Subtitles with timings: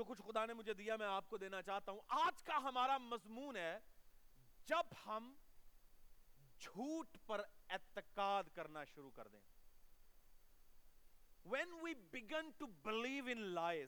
[0.00, 2.98] جو کچھ خدا نے مجھے دیا میں آپ کو دینا چاہتا ہوں۔ آج کا ہمارا
[2.98, 3.78] مضمون ہے
[4.66, 5.34] جب ہم
[6.60, 9.40] جھوٹ پر اعتقاد کرنا شروع کر دیں۔
[11.48, 13.86] When we begin to believe in lies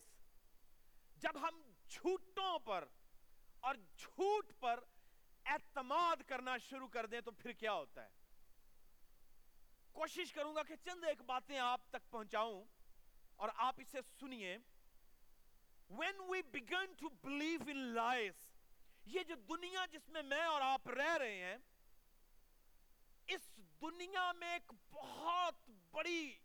[1.17, 2.85] جب ہم جھوٹوں پر
[3.61, 4.81] اور جھوٹ پر
[5.45, 8.11] اعتماد کرنا شروع کر دیں تو پھر کیا ہوتا ہے؟
[9.93, 12.65] کوشش کروں گا کہ چند ایک باتیں آپ تک پہنچاؤں
[13.37, 14.59] اور آپ اسے سنیے۔
[15.99, 18.35] When we begin to believe in lies
[19.07, 21.57] یہ جو دنیا جس میں میں اور آپ رہ رہے ہیں،
[23.27, 26.39] اس دنیا میں ایک بہت بڑی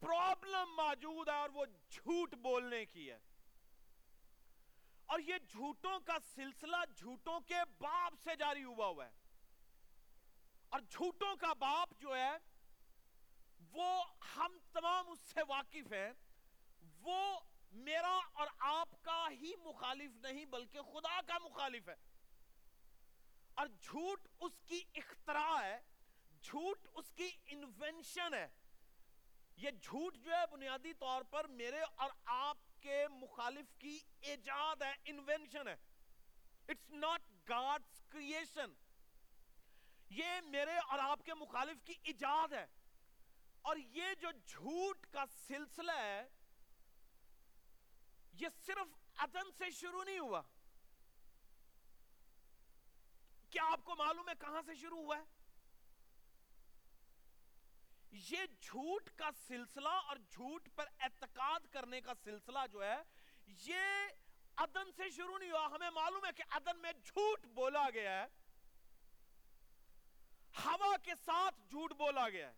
[0.00, 3.18] پرابلم موجود ہے اور وہ جھوٹ بولنے کی ہے۔
[5.06, 9.12] اور یہ جھوٹوں کا سلسلہ جھوٹوں کے باپ سے جاری ہوا ہوا ہے۔
[10.68, 12.36] اور جھوٹوں کا باپ جو ہے،
[13.72, 14.04] وہ
[14.36, 16.12] ہم تمام اس سے واقف ہیں۔
[17.04, 17.40] وہ
[17.72, 21.94] میرا اور آپ کا ہی مخالف نہیں بلکہ خدا کا مخالف ہے۔
[23.54, 25.80] اور جھوٹ اس کی اختراع ہے،
[26.42, 28.48] جھوٹ اس کی انوینشن ہے۔
[29.56, 34.92] یہ جھوٹ جو ہے بنیادی طور پر میرے اور آپ کے مخالف کی ایجاد ہے
[35.04, 35.76] انوینشن ہے۔
[36.68, 38.72] اٹس ناٹ گاڈس کریشن
[40.10, 42.66] یہ میرے اور آپ کے مخالف کی ایجاد ہے۔
[43.62, 46.28] اور یہ جو جھوٹ کا سلسلہ ہے
[48.34, 50.42] یہ صرف عدن سے شروع نہیں ہوا۔
[53.50, 55.22] کیا آپ کو معلوم ہے کہاں سے شروع ہوا ہے؟
[58.10, 63.02] یہ جھوٹ کا سلسلہ اور جھوٹ پر اعتقاد کرنے کا سلسلہ جو ہے،
[63.46, 63.80] یہ
[64.56, 68.26] عدن سے شروع نہیں ہوا۔ ہمیں معلوم ہے کہ عدن میں جھوٹ بولا گیا ہے۔
[70.64, 72.54] ہوا کے ساتھ جھوٹ بولا گیا ہے۔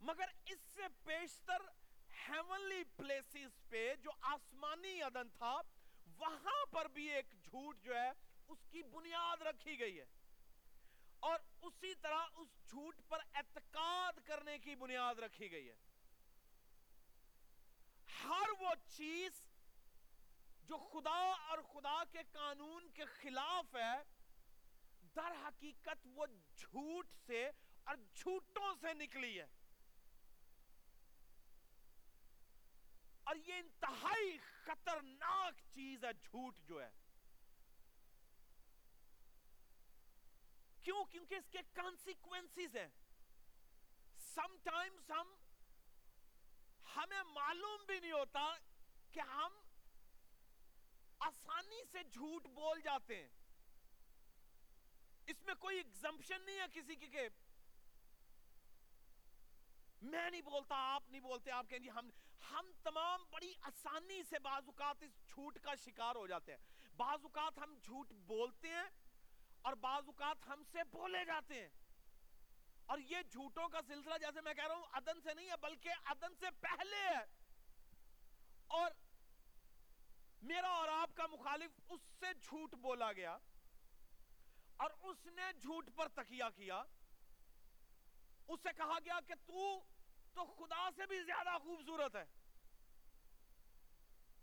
[0.00, 1.81] مگر اس سے پیشتر
[2.28, 5.60] ہیونلی پلیسز پہ جو آسمانی عدن تھا،
[6.18, 8.10] وہاں پر بھی ایک جھوٹ جو ہے،
[8.48, 10.04] اس کی بنیاد رکھی گئی ہے۔
[11.20, 15.74] اور اسی طرح اس جھوٹ پر اعتقاد کرنے کی بنیاد رکھی گئی ہے۔
[18.24, 19.32] ہر وہ چیز
[20.64, 24.02] جو خدا اور خدا کے قانون کے خلاف ہے،
[25.16, 26.26] در حقیقت وہ
[26.56, 27.50] جھوٹ سے
[27.84, 29.46] اور جھوٹوں سے نکلی ہے۔
[33.24, 36.90] اور یہ انتہائی خطرناک چیز ہے، جھوٹ جو ہے۔
[40.82, 42.88] کیوں؟ کیونکہ اس کے کانسیکوینسز ہیں۔
[44.34, 45.34] سم ٹائمز ہم،
[46.96, 48.54] ہمیں معلوم بھی نہیں ہوتا
[49.12, 49.52] کہ ہم
[51.18, 53.30] آسانی سے جھوٹ بول جاتے ہیں۔
[55.26, 57.28] اس میں کوئی ایگزمپشن نہیں ہے کسی کی کہ
[60.02, 62.10] میں نہیں بولتا، آپ نہیں بولتے، آپ کہیں جی ہم
[62.50, 66.58] ہم تمام بڑی آسانی سے بعض اوقات اس جھوٹ کا شکار ہو جاتے ہیں۔
[66.96, 68.90] بعض اوقات ہم جھوٹ بولتے ہیں
[69.62, 71.68] اور بعض اوقات ہم سے بولے جاتے ہیں۔
[72.86, 75.90] اور یہ جھوٹوں کا سلسلہ جیسے میں کہہ رہا ہوں، عدن سے نہیں ہے، بلکہ
[76.04, 77.24] عدن سے پہلے ہے۔
[78.66, 78.90] اور
[80.42, 83.38] میرا اور آپ کا مخالف اس سے جھوٹ بولا گیا
[84.76, 86.82] اور اس نے جھوٹ پر تکیہ کیا۔
[88.48, 89.84] اس سے کہا گیا کہ تو
[90.34, 92.24] تو خدا سے بھی زیادہ خوبصورت ہے۔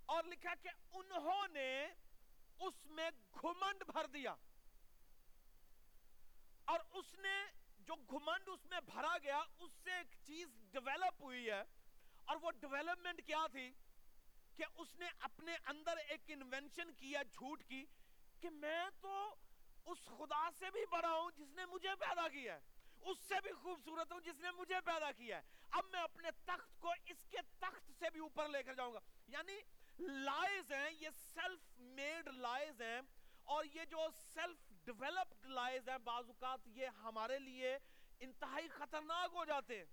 [0.06, 1.88] اور لکھا کہ انہوں نے
[2.60, 3.10] اس میں
[3.42, 4.36] گھمنڈ بھر دیا۔
[6.66, 7.46] اور اس نے
[7.80, 11.64] جو گھمنڈ اس میں بھرا گیا، اس سے ایک چیز ڈیولپ ہوئی ہے۔
[12.26, 13.74] اور وہ ڈیولپمنٹ کیا تھی؟
[14.56, 17.86] کہ اس نے اپنے اندر ایک انوینشن کیا جھوٹ کی
[18.40, 19.36] کہ میں تو
[19.86, 22.60] اس خدا سے بھی بڑا ہوں جس نے مجھے پیدا کیا ہے۔
[23.02, 26.80] اس سے بھی خوبصورت ہوں جس نے مجھے پیدا کیا ہے۔ اب میں اپنے تخت
[26.80, 29.60] کو اس کے تخت سے بھی اوپر لے کر جاؤں گا۔ یعنی
[30.00, 33.02] لائز ہیں، یہ سیلف میڈ لائز ہیں
[33.44, 37.78] اور یہ جو سیلف ڈیولپڈ لائز ہیں، بعض اوقات یہ ہمارے لیے
[38.20, 39.86] انتہائی خطرناک ہو جاتے ہیں۔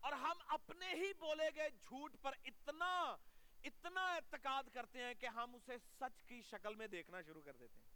[0.00, 3.16] اور ہم اپنے ہی بولے گئے جھوٹ پر اتنا
[3.64, 7.80] اتنا اعتقاد کرتے ہیں کہ ہم اسے سچ کی شکل میں دیکھنا شروع کر دیتے
[7.80, 7.89] ہیں۔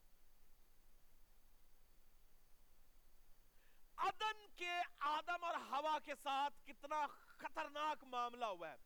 [4.05, 8.77] عدن کے آدم اور ہوا کے ساتھ کتنا خطرناک معاملہ ہوا ہے۔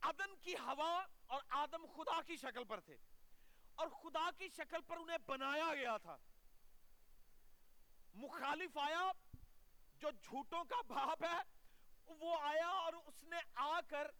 [0.00, 2.96] عدن کی ہوا اور آدم خدا کی شکل پر تھے۔
[3.74, 6.16] اور خدا کی شکل پر انہیں بنایا گیا تھا۔
[8.14, 9.12] مخالف آیا،
[9.94, 11.40] جو جھوٹوں کا باپ ہے،
[12.06, 14.10] وہ آیا اور اس نے آ کر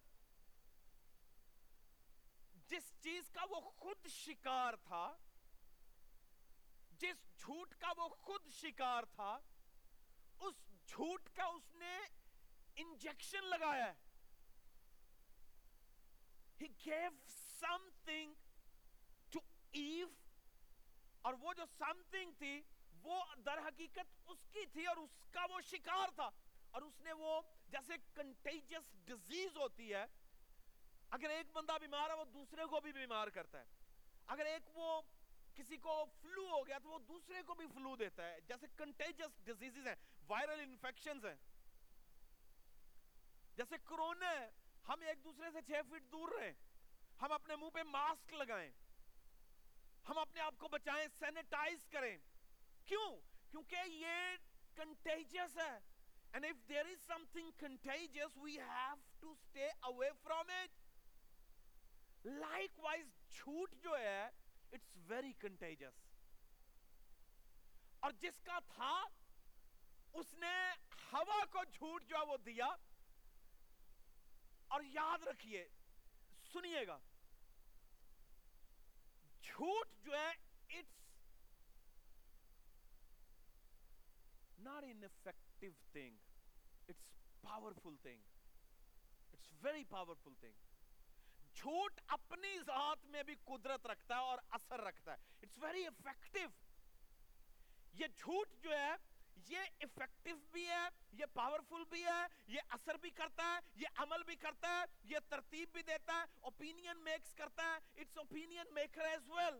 [2.53, 5.15] جس چیز کا وہ خود شکار تھا
[7.05, 9.39] جس جھوٹ کا وہ خود شکار تھا،
[10.39, 10.53] اس
[10.87, 11.99] جھوٹ کا اس نے
[12.75, 13.93] انجیکشن لگایا ہے۔
[16.63, 17.13] He gave
[17.63, 18.33] something
[19.37, 19.41] to
[19.81, 20.11] Eve
[21.21, 22.61] اور وہ جو something تھی،
[23.01, 26.29] وہ در حقیقت اس کی تھی اور اس کا وہ شکار تھا۔
[26.71, 30.05] اور اس نے وہ جیسے کنٹیجس ڈیزیز ہوتی ہے،
[31.09, 33.65] اگر ایک بندہ بیمار ہے، وہ دوسرے کو بھی بیمار کرتا ہے۔
[34.27, 35.01] اگر ایک وہ
[35.55, 39.45] کسی کو فلو ہو گیا تو وہ دوسرے کو بھی فلو دیتا ہے۔ جیسے کنٹیجس
[39.45, 39.95] ڈیزیز ہیں
[40.27, 41.35] وائرل انفیکشنز ہیں۔
[43.57, 44.51] جیسے کرونا ہے،
[44.87, 46.53] ہم ایک دوسرے سے چھ فٹ دور رہیں۔
[47.21, 48.71] ہم اپنے منہ پہ ماسک لگائیں۔
[50.09, 52.17] ہم اپنے آپ کو بچائیں سینیٹائز کریں۔
[52.85, 53.19] کیوں؟
[53.51, 54.13] کیونکہ یہ
[54.75, 55.79] کنٹیجس ہے۔
[56.37, 60.71] And if there is something contagious we have to stay away from it
[62.43, 64.29] likewise جھوٹ جو ہے
[64.71, 65.93] it's very contagious
[67.99, 69.05] اور جس کا تھا،
[70.13, 70.71] اس نے
[71.13, 72.65] ہوا کو جھوٹ جو ہے وہ دیا۔
[74.67, 75.67] اور یاد رکھیے،
[76.53, 76.97] سنیے گا۔
[79.41, 80.29] جھوٹ جو ہے
[80.79, 81.03] it's
[84.57, 86.17] not an effective thing
[86.87, 87.09] it's
[87.41, 88.21] powerful thing
[89.33, 90.53] it's very powerful thing
[91.55, 96.47] جھوٹ اپنی ذات میں بھی قدرت رکھتا ہے اور اثر رکھتا ہے۔ اٹس ویری افیکٹو
[97.99, 98.95] یہ جھوٹ جو ہے،
[99.49, 100.87] یہ افیکٹو بھی ہے،
[101.19, 105.19] یہ پاورفل بھی ہے، یہ اثر بھی کرتا ہے، یہ عمل بھی کرتا ہے، یہ
[105.29, 109.59] ترتیب بھی دیتا ہے اوپینین میکس کرتا ہے it's opinion maker as well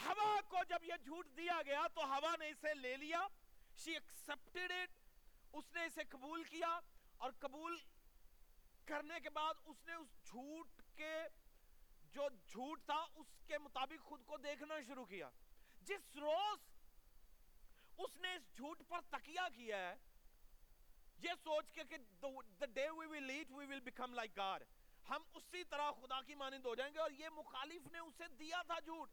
[0.00, 3.26] ہوا کو جب یہ جھوٹ دیا گیا تو ہوا نے اسے لے لیا
[3.76, 4.96] شی ایکسپٹیڈ اٹ
[5.52, 6.78] اس نے اسے قبول کیا
[7.16, 7.76] اور قبول
[8.88, 11.22] کرنے کے بعد اس نے اس جھوٹ کے
[12.12, 15.30] جو جھوٹ تھا اس کے مطابق خود کو دیکھنا شروع کیا۔
[15.82, 16.58] جس روز
[17.98, 19.94] اس نے اس جھوٹ پر تکیہ کیا ہے،
[21.22, 21.96] یہ سوچ کے کہ
[22.64, 24.58] the day we will eat we will become like God
[25.08, 28.62] ہم اسی طرح خدا کی مانند ہو جائیں گے اور یہ مخالف نے اسے دیا
[28.62, 29.10] تھا جھوٹ۔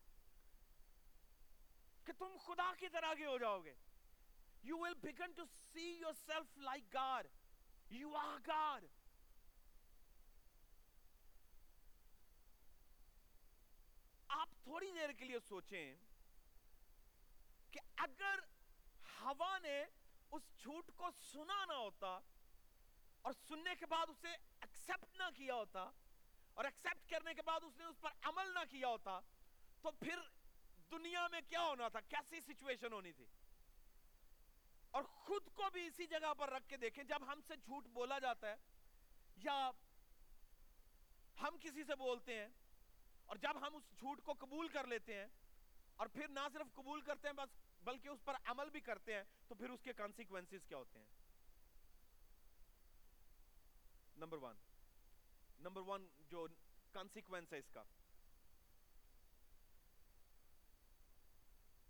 [2.06, 3.74] کہ تم خدا کی طرح کے ہو جاؤ گے۔
[4.68, 5.44] You will begin to
[5.76, 7.24] see yourself like God
[7.98, 8.86] you are God
[14.40, 15.96] آپ تھوڑی دیر کے لیے سوچیں
[17.72, 18.40] کہ اگر
[19.22, 19.82] ہوا نے
[20.32, 22.08] اس جھوٹ کو سنا نہ ہوتا
[23.22, 25.90] اور سننے کے بعد اسے ایکسپٹ نہ کیا ہوتا
[26.54, 29.20] اور ایکسپٹ کرنے کے بعد اس نے اس پر عمل نہ کیا ہوتا،
[29.82, 30.20] تو پھر
[30.92, 33.26] دنیا میں کیا ہونا تھا؟ کیسی سچویشن ہونی تھی؟
[34.92, 38.20] اور خود کو بھی اسی جگہ پر رکھ کے دیکھیں، جب ہم سے جھوٹ بولا
[38.20, 38.56] جاتا ہے
[39.48, 39.58] یا
[41.42, 42.48] ہم کسی سے بولتے ہیں
[43.26, 45.28] اور جب ہم اس جھوٹ کو قبول کر لیتے ہیں
[45.96, 47.50] اور پھر نہ صرف قبول کرتے ہیں بس،
[47.84, 51.06] بلکہ اس پر عمل بھی کرتے ہیں، تو پھر اس کے کانسیکوینسز کیا ہوتے ہیں؟
[54.18, 54.56] نمبر ون
[55.60, 56.48] نمبر ون جو
[56.92, 57.84] کانسیکوینس ہے اس کا.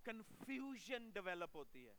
[0.03, 1.93] کنفیوژن ڈیولپ ہوتی ہے.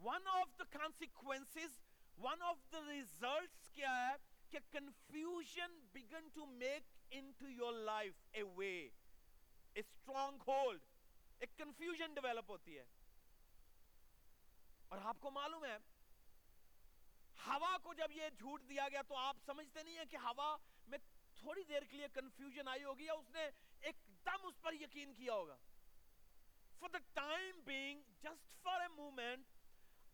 [0.00, 1.78] One of the consequences
[2.18, 8.14] one of the results کیا ہے؟ کہ confusion begin to make in to your life
[8.32, 10.80] a way a strong hold
[11.40, 12.84] ایک کنفیوژن ڈیولپ ہوتی ہے.
[14.88, 15.76] اور آپ کو معلوم ہے،
[17.46, 20.56] ہوا کو جب یہ جھوٹ دیا گیا تو آپ سمجھتے نہیں ہیں کہ ہوا
[20.88, 20.98] میں
[21.36, 23.48] تھوڑی دیر کے لیے کنفیوژن آئی ہوگی یا اس نے
[23.80, 25.56] ایک دم اس پر یقین کیا ہوگا.
[26.80, 29.50] For the time being just for a moment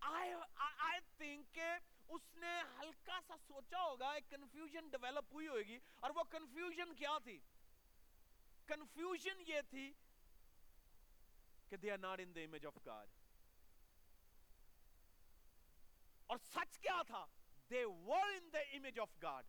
[0.06, 1.68] I think کہ
[2.08, 7.16] اس نے ہلکا سا سوچا ہوگا، ایک کنفیوژن ڈیولپ ہوئی ہوگی، اور وہ کنفیوژن کیا
[7.24, 7.38] تھی؟
[8.66, 9.92] کنفیوژن یہ تھی
[11.68, 13.08] کہ they are not in the image of God
[16.26, 17.24] اور سچ کیا تھا؟
[17.70, 19.46] They were in the image of God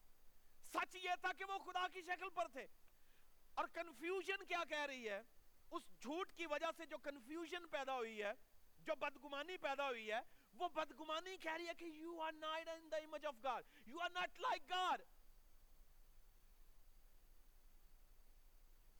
[0.73, 2.65] سچ یہ تھا کہ وہ خدا کی شکل پر تھے۔
[3.53, 5.21] اور کنفیوژن کیا کہہ رہی ہے؟
[5.71, 8.31] اس جھوٹ کی وجہ سے جو کنفیوژن پیدا ہوئی ہے،
[8.79, 10.19] جو بدگمانی پیدا ہوئی ہے
[10.59, 13.99] وہ بدگمانی کہہ رہی ہے کہ you are not in the image of God you
[13.99, 15.01] are not like God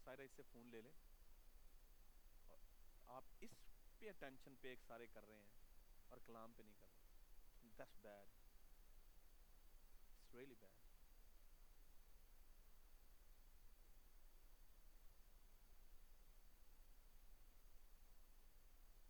[0.06, 0.94] سارا اس سے فون لے لیں
[3.10, 3.58] آپ اس
[4.00, 7.00] پہ اٹینشن پہ ایک سارے کر رہے ہیں اور کلام پہ نہیں کر رہے
[7.80, 8.28] That's bad.
[10.18, 10.76] It's really bad.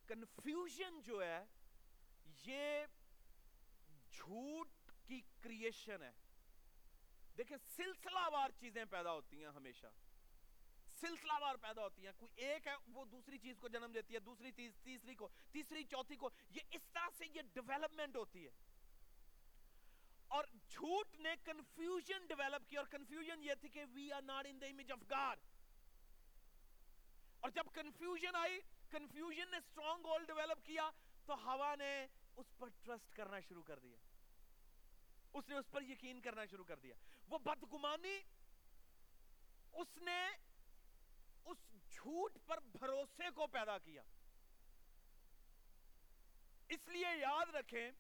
[0.10, 1.44] Confusion جو ہے
[2.46, 2.86] یہ
[4.12, 4.70] جھوٹ
[5.08, 6.12] کی کریشن ہے۔
[7.38, 9.88] دیکھیں، سلسلہ وار چیزیں پیدا ہوتی ہیں ہمیشہ۔
[11.02, 14.20] سلسلہ وار پیدا ہوتی ہیں۔ کوئی ایک ہے، وہ دوسری چیز کو جنم دیتی ہے،
[14.20, 18.52] دوسری چیز تیسری کو، تیسری، چوتھی کو۔ یہ اس طرح سے یہ ڈیولپمنٹ ہوتی ہے۔
[20.28, 24.62] اور جھوٹ نے کنفیوژن ڈیولپ کی، اور کنفیوژن یہ تھی کہ we are not in
[24.62, 25.40] the image of God
[27.40, 30.90] اور جب کنفیوژن آئی کنفیوژن نے اسٹرانگ ہولڈ ڈیولپ کیا،
[31.26, 32.08] تو ہوا نے
[32.40, 33.98] اس پر ٹرسٹ کرنا شروع کر دیا۔
[35.34, 36.96] اس نے اس پر یقین کرنا شروع کر دیا۔
[37.28, 38.20] وہ بدگمانی
[39.74, 40.28] اس نے
[41.46, 41.58] اس
[41.92, 44.02] جھوٹ پر بھروسے کو پیدا کیا۔
[46.70, 47.92] اس لیے یاد رکھیں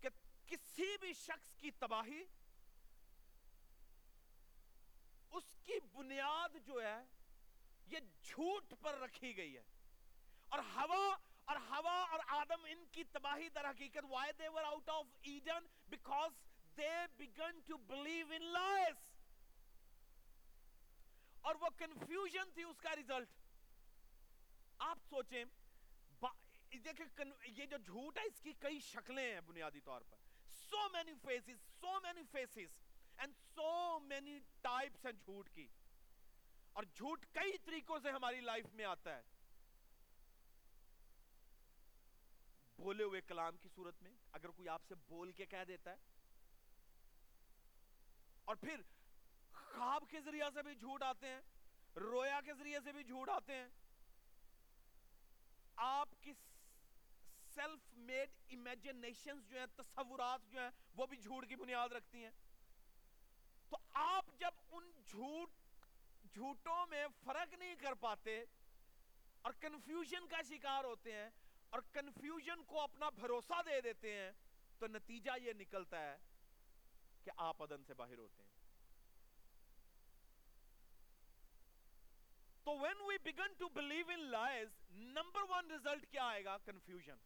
[0.00, 0.08] کہ
[0.46, 2.24] کسی بھی شخص کی تباہی
[5.30, 7.02] اس کی بنیاد جو ہے،
[7.86, 9.62] یہ جھوٹ پر رکھی گئی ہے۔
[10.48, 11.16] اور ہوا
[11.50, 15.70] اور ہوا اور آدم ان کی تباہی در حقیقت why they were out of Eden?
[15.94, 16.34] Because
[16.76, 19.00] they began to believe in lies.
[21.42, 23.28] اور وہ کنفیوژن تھی اس کا ریزلٹ
[24.88, 25.44] آپ سوچیں
[26.84, 30.16] دیکھیں یہ جو جھوٹ ہے، اس کی کئی شکلیں ہیں بنیادی طور پر.
[30.68, 32.78] So many faces so many faces
[33.18, 35.66] and so many types ہیں جھوٹ کی.
[36.72, 39.22] اور جھوٹ کئی طریقوں سے ہماری لائف میں آتا ہے.
[42.80, 45.96] بولے ہوئے کلام کی صورت میں اگر کوئی آپ سے بول کے کہہ دیتا ہے
[48.44, 48.80] اور پھر
[49.54, 51.40] خواب کے ذریعے سے بھی جھوٹ آتے ہیں،
[51.96, 53.68] رویا کے ذریعے سے بھی جھوٹ آتے ہیں،
[55.76, 56.32] آپ کی
[57.54, 62.30] سیلف میڈ امیجنیشن جو ہیں، تصورات جو ہیں، وہ بھی جھوٹ کی بنیاد رکھتی ہیں۔
[63.70, 65.50] تو آپ جب ان جھوٹ،
[66.32, 68.40] جھوٹوں میں فرق نہیں کر پاتے
[69.42, 71.28] اور کنفیوژن کا شکار ہوتے ہیں
[71.70, 74.32] اور کنفیوژن کو اپنا بھروسہ دے دیتے ہیں،
[74.78, 76.16] تو نتیجہ یہ نکلتا ہے
[77.24, 78.48] کہ آپ ادن سے باہر ہوتے ہیں۔
[82.64, 87.16] تو when we begin to believe in lies number one result کیا آئے گا؟ کنفیوژن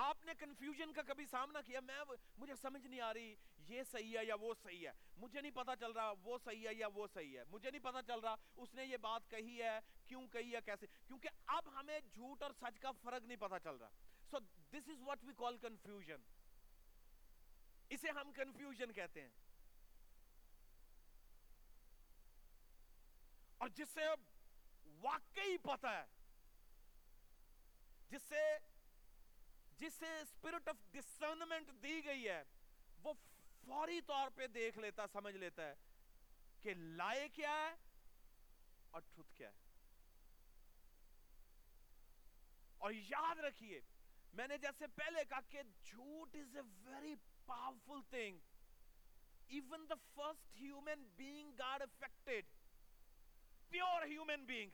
[0.00, 2.00] آپ نے کنفیوژن کا کبھی سامنا کیا؟ میں
[2.38, 5.76] مجھے سمجھ نہیں آ رہی، یہ صحیح ہے یا وہ صحیح ہے؟ مجھے نہیں پتا
[5.76, 8.74] چل رہا، وہ صحیح ہے یا وہ صحیح ہے؟ مجھے نہیں پتا چل رہا، اس
[8.74, 12.80] نے یہ بات کہی ہے، کیوں کہی ہے، کیسے؟ کیونکہ اب ہمیں جھوٹ اور سچ
[12.80, 13.88] کا فرق نہیں پتا چل رہا۔
[14.30, 14.38] سو
[14.70, 16.22] دس is what we call confusion
[17.88, 19.30] اسے ہم کنفیوژن کہتے ہیں۔
[23.58, 24.00] اور جس سے
[24.84, 26.06] واقعی پتا ہے،
[28.08, 28.58] جس سے
[29.78, 32.42] جسے اسپرٹ آف ڈسرنمنٹ دی گئی ہے،
[33.02, 33.12] وہ
[33.64, 35.74] فوری طور پہ دیکھ لیتا، سمجھ لیتا ہے
[36.60, 37.74] کہ لائے کیا ہے
[38.90, 39.66] اور ٹھت کیا ہے۔
[42.78, 43.80] اور یاد رکھیے،
[44.32, 47.14] میں نے جیسے پہلے کہا کہ جھوٹ is a very
[47.46, 48.38] powerful thing
[49.48, 52.56] even the first human being God affected
[53.68, 54.70] pure human being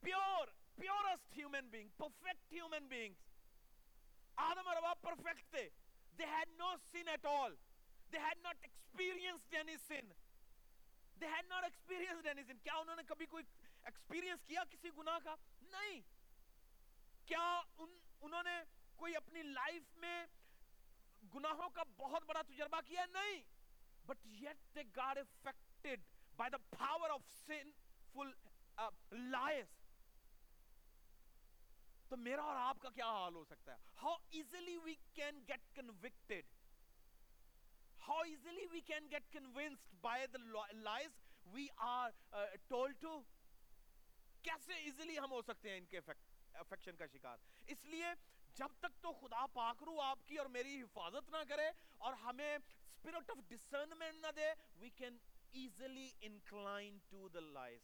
[0.00, 3.14] pure purest human being perfect human being
[4.36, 5.68] آدم اور پرفیکٹ تھے.
[6.18, 7.54] They had no sin at all.
[8.12, 10.12] They had not experienced any sin.
[11.20, 12.58] They had not experienced any sin.
[12.62, 13.44] کیا انہوں نے کبھی کوئی
[13.84, 16.00] experience کیا کسی گناہ کا؟ نہیں.
[17.26, 17.44] کیا
[17.78, 18.56] ان, انہوں نے
[18.96, 20.26] کوئی اپنی لائف میں
[21.34, 23.42] گناہوں کا بہت بڑا تجربہ کیا؟ نہیں.
[24.06, 26.04] But yet they got affected
[26.38, 28.32] by the power of sinful
[28.78, 28.90] uh,
[29.34, 29.75] lies.
[32.08, 35.74] تو میرا اور آپ کا کیا حال ہو سکتا ہے؟ How easily we can get
[35.76, 36.44] convicted
[38.08, 40.38] how easily we can get convinced by the
[40.74, 42.10] lies we are
[42.68, 43.18] told to
[44.42, 46.00] کیسے ایزیلی ہم ہو سکتے ہیں ان کے
[46.54, 48.12] افیکشن کا شکار؟ اس لیے
[48.56, 53.30] جب تک تو خدا پاکرو آپ کی اور میری حفاظت نہ کرے اور ہمیں اسپرٹ
[53.30, 55.16] آف ڈسرنمنٹ نہ دے we can
[55.52, 57.80] easily incline to the lies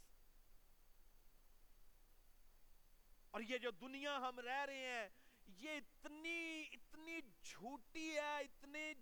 [3.33, 5.09] اور یہ جو دنیا ہم رہ رہے ہیں،
[5.47, 8.93] یہ اتنی اتنی جھوٹی ہے، اتنی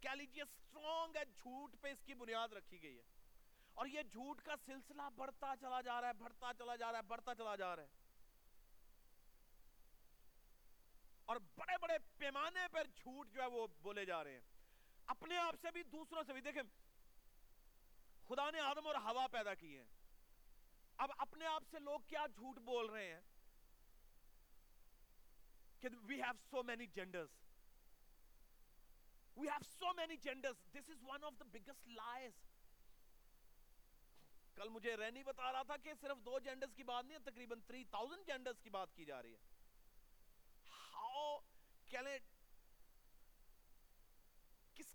[0.00, 3.02] کہہ لیجیے اسٹرانگ ہے، جھوٹ پہ اس کی بنیاد رکھی گئی ہے۔
[3.74, 7.02] اور یہ جھوٹ کا سلسلہ بڑھتا چلا جا رہا ہے، بڑھتا چلا جا رہا ہے،
[7.02, 7.88] بڑھتا چلا جا رہا ہے۔
[11.24, 14.40] اور بڑے بڑے پیمانے پر جھوٹ جو ہے وہ بولے جا رہے ہیں۔
[15.06, 16.62] اپنے آپ سے بھی، دوسروں سے بھی۔ دیکھیں،
[18.28, 19.86] خدا نے آدم اور ہوا پیدا کی ہیں۔
[20.96, 23.20] اب اپنے آپ سے لوگ کیا جھوٹ بول رہے ہیں؟
[25.80, 27.30] کہ we have so many genders.
[29.36, 30.58] We have so many genders.
[30.74, 32.32] This is one of the biggest lies.
[34.54, 37.60] کل مجھے رینی بتا رہا تھا کہ صرف دو جینڈرز کی بات نہیں ہے، تقریباً
[37.60, 39.38] 3000 جینڈرز کی بات کی جا رہی ہے۔
[40.70, 41.38] ہاؤ
[41.88, 42.18] کہلیں
[44.74, 44.94] کس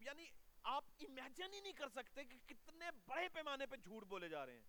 [0.00, 0.26] یعنی
[0.62, 4.52] آپ امیجن ہی نہیں کر سکتے کہ کتنے بڑے پیمانے پہ جھوٹ بولے جا رہے
[4.52, 4.62] ہیں۔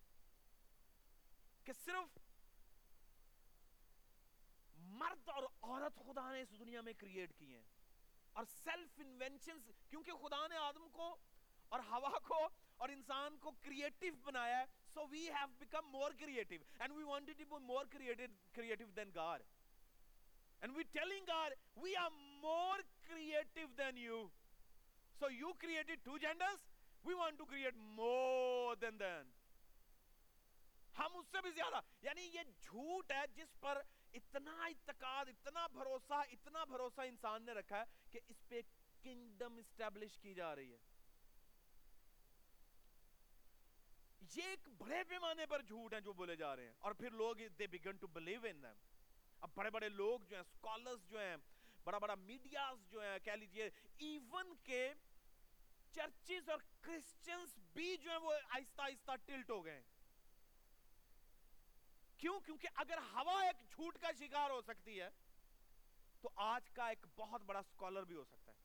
[1.64, 2.18] کہ صرف
[4.84, 7.64] مرد اور عورت خدا نے اس دنیا میں کریٹ کیے ہیں۔
[8.34, 9.58] اور سیلف انوینشن
[9.90, 11.18] کیونکہ خدا نے آدم کو
[11.70, 16.56] اور ہوا کو اور انسان کو کریٹو بنایا ہے so we have become more creative
[16.80, 19.42] and we wanted to be more creative than God
[20.62, 24.28] and we telling God we are more creative than you
[25.20, 26.66] so you created two genders
[27.06, 29.32] we want to create more than than
[31.00, 33.82] ہم اس سے بھی زیادہ یعنی یہ جھوٹ ہے جس پر
[34.14, 38.62] اتنا اتقاد اتنا بھروسہ اتنا بھروسہ انسان نے رکھا ہے کہ اس پہ
[39.02, 40.78] کنگڈم اسٹیبلش کی جا رہی ہے۔
[44.36, 47.36] یہ ایک بڑے پیمانے پر جھوٹ ہیں جو بولے جا رہے ہیں۔ اور پھر لوگ
[47.60, 48.76] they begin to believe in them.
[49.42, 51.38] اب بڑے بڑے لوگ جو ہیں سکولرز جو ہیں،
[51.84, 54.94] بڑا بڑا میڈیاز جو ہیں، کہہ لیجیے ایون کے
[55.92, 59.93] چرچز اور کرسچنز بھی جو ہیں وہ آہستہ آہستہ ٹلٹ ہو گئے ہیں۔
[62.24, 65.10] کیوں؟ کیونکہ اگر ہوا ایک جھوٹ کا شکار ہو سکتی ہے،
[66.22, 68.58] تو آج کا ایک بہت بڑا سکولر بھی ہو سکتا ہے۔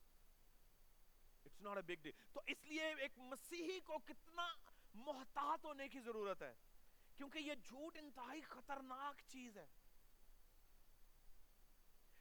[1.44, 4.48] It's not a big deal تو اس لیے ایک مسیحی کو کتنا
[4.94, 6.54] محتاط ہونے کی ضرورت ہے،
[7.16, 9.66] کیونکہ یہ جھوٹ انتہائی خطرناک چیز ہے۔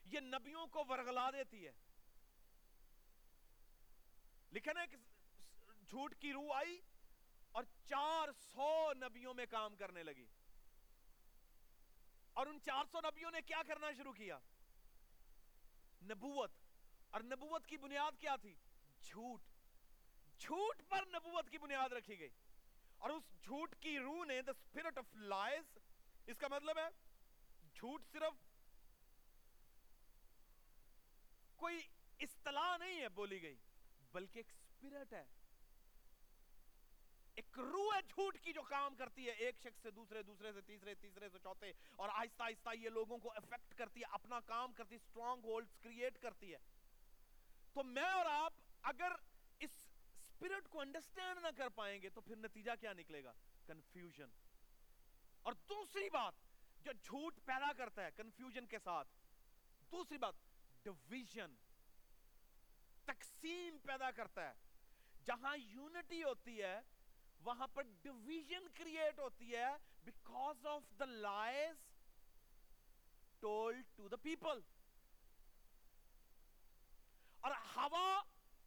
[0.05, 1.71] یہ نبیوں کو ورگلا دیتی ہے۔
[4.51, 4.97] لکھنا ہے کہ
[5.87, 6.81] جھوٹ کی روح آئی
[7.51, 10.25] اور چار سو نبیوں میں کام کرنے لگی۔
[12.37, 14.39] اور ان چار سو نبیوں نے کیا کرنا شروع کیا؟
[16.01, 16.51] نبوت۔
[17.09, 18.55] اور نبوت کی بنیاد کیا تھی؟
[19.03, 19.41] جھوٹ۔
[20.39, 22.29] جھوٹ پر نبوت کی بنیاد رکھی گئی۔
[22.97, 25.77] اور اس جھوٹ کی روح نے دا اسپرٹ آف لائز
[26.27, 26.87] اس کا مطلب ہے
[27.73, 28.33] جھوٹ صرف
[31.55, 31.81] کوئی
[32.19, 33.57] اصطلاح نہیں ہے بولی گئی،
[34.11, 35.25] بلکہ ایک اسپرٹ ہے۔
[37.37, 40.61] ایک روح ہے جھوٹ کی جو کام کرتی ہے، ایک شخص سے دوسرے دوسرے سے
[40.61, 44.73] تیسرے تیسرے سے چوتھے، اور آہستہ آہستہ یہ لوگوں کو افیکٹ کرتی ہے، اپنا کام
[44.73, 46.57] کرتی ہے اسٹرانگ ہولڈ کریٹ کرتی ہے۔
[47.73, 49.11] تو میں اور آپ اگر
[49.59, 49.69] اس
[50.13, 53.33] اسپرٹ کو انڈرسٹینڈ نہ کر پائیں گے تو پھر نتیجہ کیا نکلے گا؟
[53.67, 54.31] کنفیوژن
[55.41, 56.33] اور دوسری بات
[56.85, 59.07] جو جھوٹ پیدا کرتا ہے کنفیوژن کے ساتھ،
[59.91, 60.35] دوسری بات
[60.85, 61.55] ڈویژن
[63.05, 64.53] تقسیم پیدا کرتا ہے۔
[65.25, 66.79] جہاں یونٹی ہوتی ہے
[67.43, 69.67] وہاں پر ڈویژن کریٹ ہوتی ہے
[70.05, 71.85] because of the lies
[73.41, 74.59] told to the people
[77.41, 78.21] اور ہوا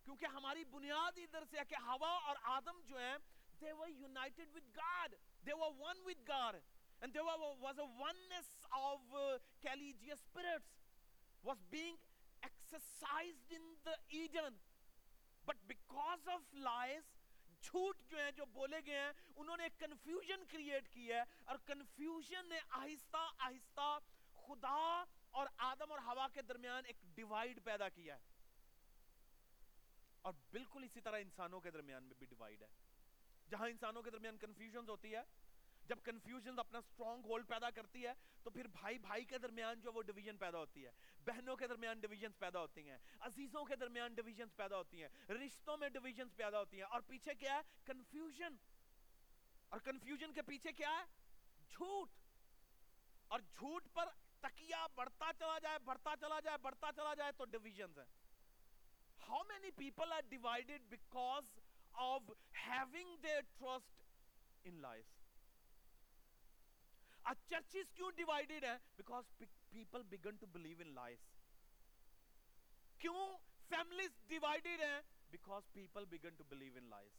[0.04, 3.16] کیونکہ ہماری بنیاد ادھر سے ہے کہ ہوا اور آدم جو ہیں
[3.62, 6.56] they were united with God they were one with God
[7.02, 10.70] and there was a oneness of uh, Kaligia spirits
[11.44, 11.96] was being
[12.42, 14.56] exercised in the Eden
[15.46, 17.04] but because of lies
[17.62, 22.48] جھوٹ جو ہیں، جو بولے گئے ہیں، انہوں نے کنفیوژن کریٹ کی ہے اور کنفیوژن
[22.48, 23.98] نے آہستہ آہستہ
[24.34, 28.20] خدا اور آدم اور ہوا کے درمیان ایک ڈیوائیڈ پیدا کیا ہے۔
[30.22, 32.68] اور بالکل اسی طرح انسانوں کے درمیان میں بھی ڈیوائیڈ ہے۔
[33.50, 35.22] جہاں انسانوں کے درمیان کنفیوژن ہوتی ہے
[35.90, 39.92] جب کنفیوژن اپنا سٹرونگ ہولڈ پیدا کرتی ہے، تو پھر بھائی بھائی کے درمیان جو
[39.92, 40.90] وہ ڈویژن پیدا ہوتی ہے۔
[41.24, 45.76] بہنوں کے درمیان ڈویژنز پیدا ہوتی ہیں۔ عزیزوں کے درمیان ڈویژنز پیدا ہوتی ہیں۔ رشتوں
[45.76, 48.56] میں ڈویژنز پیدا ہوتی ہیں۔ اور پیچھے کیا ہے؟ کنفیوژن
[49.68, 51.04] اور کنفیوژن کے پیچھے کیا ہے؟
[51.70, 52.08] جھوٹ۔
[53.28, 54.04] اور جھوٹ پر
[54.40, 58.06] تکیہ بڑھتا چلا جائے، بڑھتا چلا جائے، بڑھتا چلا جائے تو ڈویژنز ہیں۔
[59.30, 61.48] How many people are divided because
[61.94, 62.22] of
[62.70, 64.04] having their trust
[64.70, 64.80] in
[67.24, 69.24] lies churches کیوں ڈیوائیڈڈ ہیں because
[69.70, 71.18] people begin to believe in lies
[73.00, 73.26] کیوں
[73.68, 77.10] فیملیز ڈیوائیڈڈ ہیں because people begin to believe in lies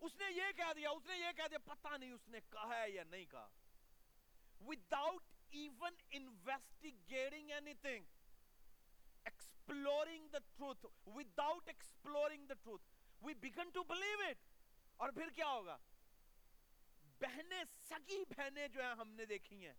[0.00, 2.78] اس نے یہ کہہ دیا اس نے یہ کہہ دیا پتہ نہیں اس نے کہا
[2.80, 3.48] ہے یا نہیں کہا
[4.62, 8.04] without even investigating anything
[9.24, 12.88] exploring the truth without exploring the truth
[13.22, 14.48] we begin to believe it
[14.96, 15.76] اور پھر کیا ہوگا
[17.20, 19.74] بہنیں سگی بہنیں جو ہیں ہم نے دیکھی ہیں،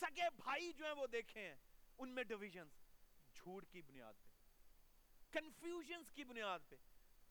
[0.00, 1.56] سگے بھائی جو ہیں وہ دیکھے ہیں،
[1.98, 2.70] ان میں ڈویژنز
[3.34, 4.28] جھوٹ کی بنیاد پہ
[5.30, 6.76] کنفیوژنز کی بنیاد پہ۔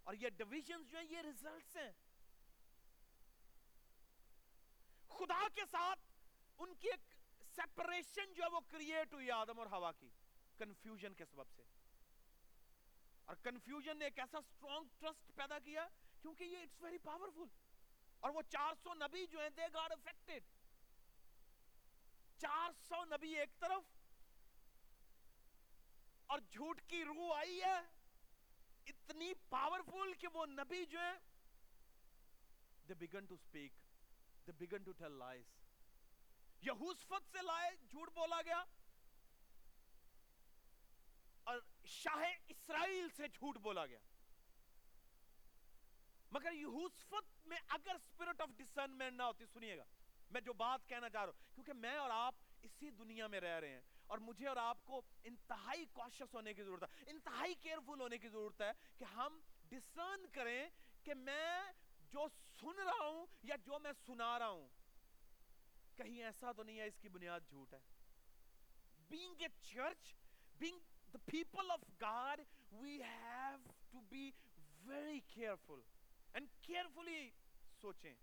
[0.03, 1.91] اور یہ ڈویژنز جو ہیں، یہ ریزلٹس ہیں۔
[5.09, 5.99] خدا کے ساتھ
[6.57, 7.15] ان کی ایک
[7.55, 10.09] سیپریشن جو ہے، وہ کریٹ ہوئی آدم اور ہوا کی
[10.57, 11.63] کنفیوژن کے سبب سے۔
[13.25, 15.87] اور کنفیوژن نے ایک ایسا سٹرونگ ٹرسٹ پیدا کیا،
[16.21, 17.66] کیونکہ یہ اٹس ویری پاورفل
[18.19, 20.43] اور وہ چار سو نبی جو ہیں دے گاڈ افیکٹڈ
[22.41, 23.83] چار سو نبی ایک طرف
[26.25, 27.77] اور جھوٹ کی روح آئی ہے،
[28.87, 31.17] اتنی پاورفل کہ وہ نبی جو ہیں
[32.89, 33.71] they begin to speak
[34.47, 35.45] they begin to tell lies
[36.63, 38.63] یہوسفت سے لائے، جھوٹ بولا گیا،
[41.43, 43.99] اور شاہ اسرائیل سے جھوٹ بولا گیا۔
[46.31, 49.83] مگر یہوسفت میں اگر اسپرٹ آف ڈسرنمنٹ نہ ہوتی، سنیے گا،
[50.31, 53.59] میں جو بات کہنا چاہ رہا ہوں، کیونکہ میں اور آپ اسی دنیا میں رہ
[53.59, 58.01] رہے ہیں اور مجھے اور آپ کو انتہائی کوشش ہونے کی ضرورت ہے، انتہائی کیئرفل
[58.01, 60.69] ہونے کی ضرورت ہے کہ ہم ڈسرن کریں
[61.03, 61.61] کہ میں
[62.09, 62.27] جو
[62.59, 64.67] سن رہا ہوں یا جو میں سنا رہا ہوں۔
[65.95, 67.79] کہیں ایسا تو نہیں ہے، اس کی بنیاد جھوٹ ہے۔
[69.13, 70.13] Being a church
[70.63, 70.79] being
[71.15, 72.37] the people of God
[72.83, 73.61] we have
[73.93, 74.29] to be
[74.91, 75.79] very careful
[76.33, 77.29] and carefully
[77.81, 78.15] سوچیں۔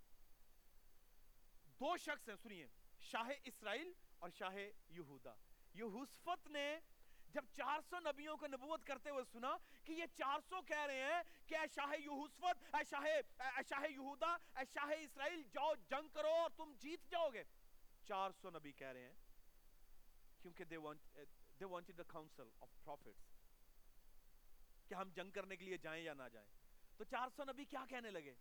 [1.67, 2.69] دو شخص ہیں سنیے
[3.01, 4.57] شاہ اسرائیل اور شاہ
[4.89, 5.35] یہودا۔
[5.75, 6.81] یہوسفت نے
[7.29, 11.03] جب چار سو نبیوں کو نبوت کرتے ہوئے سنا کہ یہ چار سو کہہ رہے
[11.03, 13.05] ہیں کہ اے شاہ یہوسفت اے شاہ
[13.43, 17.45] اے شاہ یہودا اے شاہ اسرائیل جاؤ جنگ کرو اور تم جیت جاؤ گے۔
[18.05, 19.15] چار سو نبی کہہ رہے ہیں
[20.43, 21.25] کیونکہ they want, uh,
[21.63, 23.23] they wanted the council of prophets
[24.89, 26.64] کہ ہم جنگ کرنے کے لیے جائیں یا نہ جائیں۔
[26.97, 28.35] تو چار سو نبی کیا کہنے لگے؟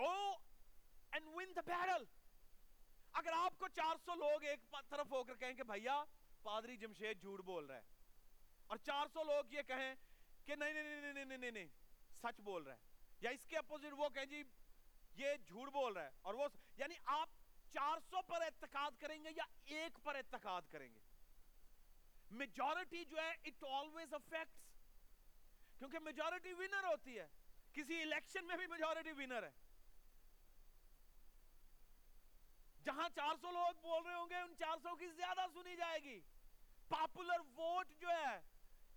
[0.00, 0.12] Go
[1.12, 2.04] and win the battle.
[3.12, 6.04] اگر آپ کو چار سو لوگ ایک طرف ہو کر کہیں کہ بھائیا
[6.42, 7.82] پادری جمشید جھوٹ بول رہا ہے۔
[8.66, 9.94] اور چار سو لوگ یہ کہیں
[10.44, 11.68] کہ نہیں نہیں نہیں نہیں نہیں نہیں
[12.22, 12.78] سچ بول رہا ہے۔
[13.20, 14.42] یا اس کے اپوزٹ وہ کہیں جی
[15.14, 17.28] یہ جھوٹ بول رہا ہے۔ اور وہ یعنی آپ
[17.70, 21.00] چار سو پر اعتقاد کریں گے یا ایک پر اعتقاد کریں گے؟
[22.30, 24.71] میجورٹی جو ہے اٹ آلویز افیکٹس
[25.82, 27.28] کیونکہ میجورٹی ونر ہوتی ہے۔
[27.72, 29.50] کسی الیکشن میں بھی میجورٹی ونر ہے۔
[32.84, 36.02] جہاں چار سو لوگ بول رہے ہوں گے، ان چار سو کی زیادہ سنی جائے
[36.02, 36.20] گی۔
[36.88, 38.40] پاپولر ووٹ جو ہے،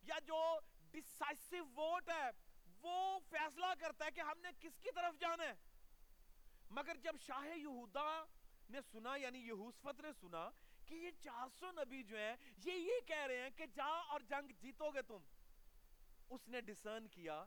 [0.04, 0.60] یا جو
[0.91, 2.30] ڈسائسو ووٹ ہے،
[2.82, 5.54] وہ فیصلہ کرتا ہے کہ ہم نے کس کی طرف جانا ہے۔
[6.69, 8.24] مگر جب شاہ یہودا
[8.69, 10.50] نے سنا یعنی یہوسفت نے سنا
[10.86, 14.19] کہ یہ چار سو نبی جو ہیں، یہ یہ کہہ رہے ہیں کہ جا اور
[14.19, 15.17] جنگ جیتو گے تم۔
[16.30, 17.46] اس نے ڈسرن کیا،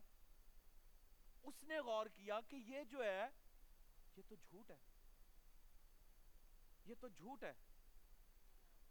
[1.43, 3.27] اس نے غور کیا کہ یہ جو ہے،
[4.17, 4.77] یہ تو جھوٹ ہے۔
[6.85, 7.53] یہ تو جھوٹ ہے۔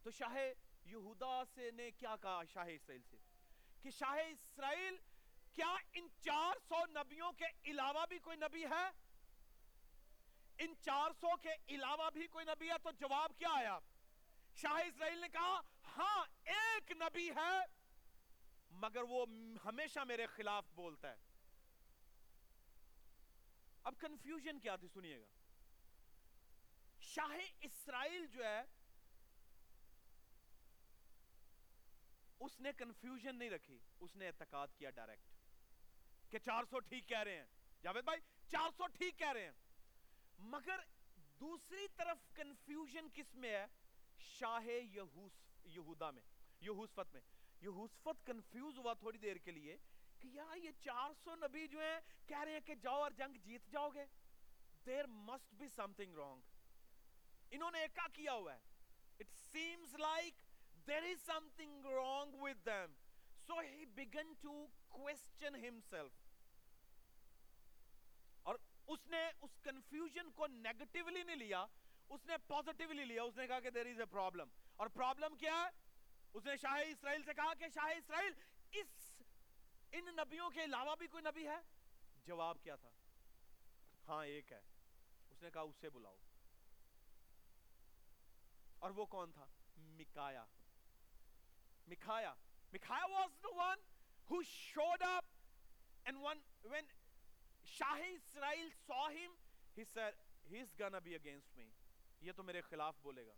[0.04, 0.38] تو شاہ
[0.86, 3.18] یہودا سے نے کیا کہا شاہ اسرائیل سے؟
[3.82, 4.98] کہ شاہ اسرائیل،
[5.54, 8.88] کیا ان چار سو نبیوں کے علاوہ بھی کوئی نبی ہے؟
[10.58, 13.80] ان چار سو کے علاوہ بھی کوئی نبی ہے؟ تو جواب کیا آیا؟
[14.56, 15.60] شاہ اسرائیل نے کہا
[15.98, 17.77] ہاں ایک نبی ہے۔
[18.72, 19.26] مگر وہ
[19.66, 21.16] ہمیشہ میرے خلاف بولتا ہے۔
[23.84, 25.26] اب کنفیوژن کیا تھی سنیے گا۔
[27.00, 28.64] شاہ اسرائیل جو ہے،
[32.40, 35.28] اس نے کنفیوژن نہیں رکھی، اس نے اعتقاد کیا ڈائریکٹ
[36.32, 37.46] کہ چار سو ٹھیک کہہ رہے ہیں۔
[37.82, 39.52] جاوید بھائی، چار سو ٹھیک کہہ رہے ہیں۔
[40.40, 40.80] مگر
[41.40, 43.66] دوسری طرف کنفیوژن کس میں ہے؟
[44.18, 45.32] شاہ یہوس،
[45.64, 46.24] یہودا میں،
[46.62, 47.22] یہوسفت میں۔
[47.62, 49.78] یہوسفت کنفیوز ہوا تھوڑی دیر کے لیے
[50.20, 53.38] کہ یار یہ چار سو نبی جو ہیں کہہ رہے ہیں کہ جاؤ اور جنگ
[53.44, 54.06] جیت جاؤ گے۔
[54.86, 56.42] There must be something wrong
[57.52, 58.60] انہوں نے ایک کیا ہوا ہے؟
[59.20, 60.36] It it seems like
[60.86, 62.92] there is something wrong with them.
[63.48, 64.54] So he began to
[64.90, 66.12] question himself.
[68.44, 68.56] اور
[68.88, 71.66] اس نے اس کنفیوژن کو نیگٹیولی نہیں لیا،
[72.10, 74.48] اس نے پوزیٹیولی لیا، اس نے کہا کہ there is a problem.
[74.76, 75.87] اور پرابلم کیا ہے؟
[76.38, 78.34] اس نے شاہ اسرائیل سے کہا کہ شاہ اسرائیل
[78.72, 79.22] اس
[79.92, 81.58] ان نبیوں کے علاوہ بھی کوئی نبی ہے؟
[82.26, 82.90] جواب کیا تھا؟
[84.08, 84.62] ہاں ایک ہے۔
[85.30, 86.16] اس نے کہا اسے بلاؤ۔
[88.80, 89.46] اور وہ کون تھا؟
[89.78, 90.46] مکایا
[91.88, 92.34] مکھایا
[92.74, 93.82] مکھایا was the one
[94.32, 95.26] who showed up
[96.10, 96.86] and one, when
[97.64, 99.32] شاہ Israel saw him
[99.80, 100.12] he said
[100.52, 101.70] he's gonna be against me.
[102.22, 103.34] یہ تو میرے خلاف بولے گا۔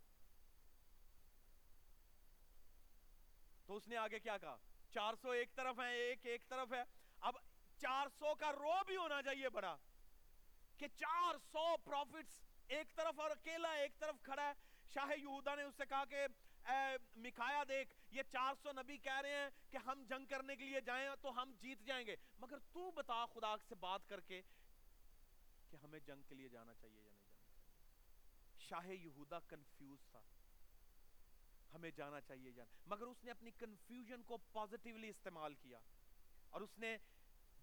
[3.70, 4.58] تو اس نے آگے کیا کہا؟
[4.92, 6.84] چار سو ایک طرف ہے ایک ایک طرف ہے۔
[7.20, 7.34] اب
[7.78, 9.78] چار سو کا رو بھی ہونا چاہیے بڑا۔
[10.78, 14.54] کہ چار سو پروفٹس ایک طرف اور اکیلا ایک طرف کھڑا ہے۔
[14.94, 16.16] شاہ یہودا نے اس سے کہا کہ،
[16.68, 20.64] اے مکھایا دیکھ، یہ چار سو نبی کہہ رہے ہیں کہ ہم جنگ کرنے کے
[20.64, 24.42] لیے جائیں تو ہم جیت جائیں گے۔ مگر تو بتا خدا سے بات کر کے
[25.70, 30.22] کہ ہمیں جنگ کے لیے جانا چاہیے یا نہیں جانا چاہیے۔ شاہ یہودا کنفیوز تھا۔
[31.74, 35.80] ہمیں جانا چاہیے جانا مگر اس نے اپنی کنفیوژن کو پازیٹیولی استعمال کیا
[36.50, 36.98] اور اس نے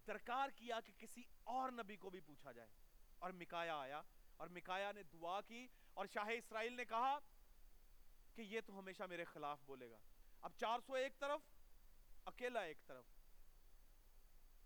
[0.07, 2.69] درکار کیا کہ کسی اور نبی کو بھی پوچھا جائے۔
[3.19, 4.03] اور مکایا آیا
[4.37, 7.19] اور مکایا نے دعا کی اور شاہ اسرائیل نے کہا
[8.35, 9.99] کہ یہ تو ہمیشہ میرے خلاف بولے گا۔
[10.41, 11.41] اب چار سو ایک طرف،
[12.25, 13.05] اکیلا ایک طرف۔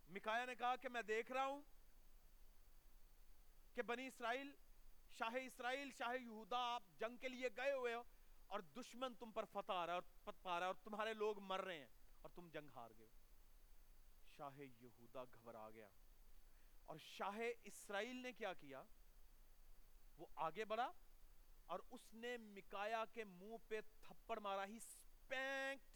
[0.09, 1.62] مکایا نے کہا کہ میں دیکھ رہا ہوں
[3.74, 4.53] کہ بنی اسرائیل،
[5.18, 8.03] شاہ اسرائیل، شاہ یہودا، آپ جنگ کے لیے گئے ہوئے ہو۔
[8.51, 11.39] اور دشمن تم پر فتح آ رہا ہے اور پا رہا ہے اور تمہارے لوگ
[11.39, 11.87] مر رہے ہیں
[12.21, 13.09] اور تم جنگ ہار گئے
[14.37, 15.89] شاہ یہودا گھبرا گیا۔
[16.85, 18.83] اور شاہ اسرائیل نے کیا کیا؟
[20.17, 20.93] وہ آگے بڑھا
[21.67, 25.89] اور اس نے مکایا کے منہ پہ تھپڑ مارا۔ ہی سپینک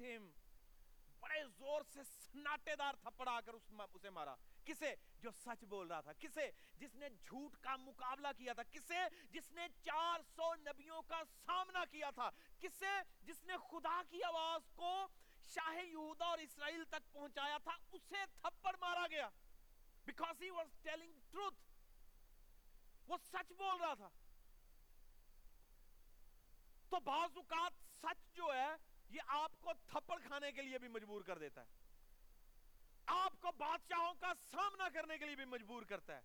[1.75, 3.63] زور سے سناٹے دار تھپڑ آ کر اس
[3.95, 4.35] اسے مارا۔
[4.65, 9.01] کسے جو سچ بول رہا تھا، کسے جس نے جھوٹ کا مقابلہ کیا تھا، کسے
[9.31, 14.71] جس نے چار سو نبیوں کا سامنا کیا تھا، کسے جس نے خدا کی آواز
[14.77, 15.07] کو
[15.55, 19.29] شاہ یہودا اور اسرائیل تک پہنچایا تھا، اسے تھپڑ مارا گیا۔
[20.05, 21.61] Because he was telling truth
[23.07, 24.09] وہ سچ بول رہا تھا۔
[26.89, 31.22] تو بعض اوقات سچ جو ہے یہ آپ کو تھپڑ کھانے کے لیے بھی مجبور
[31.22, 31.66] کر دیتا ہے۔
[33.07, 36.20] آپ کو بادشاہوں کا سامنا کرنے کے لیے بھی مجبور کرتا ہے۔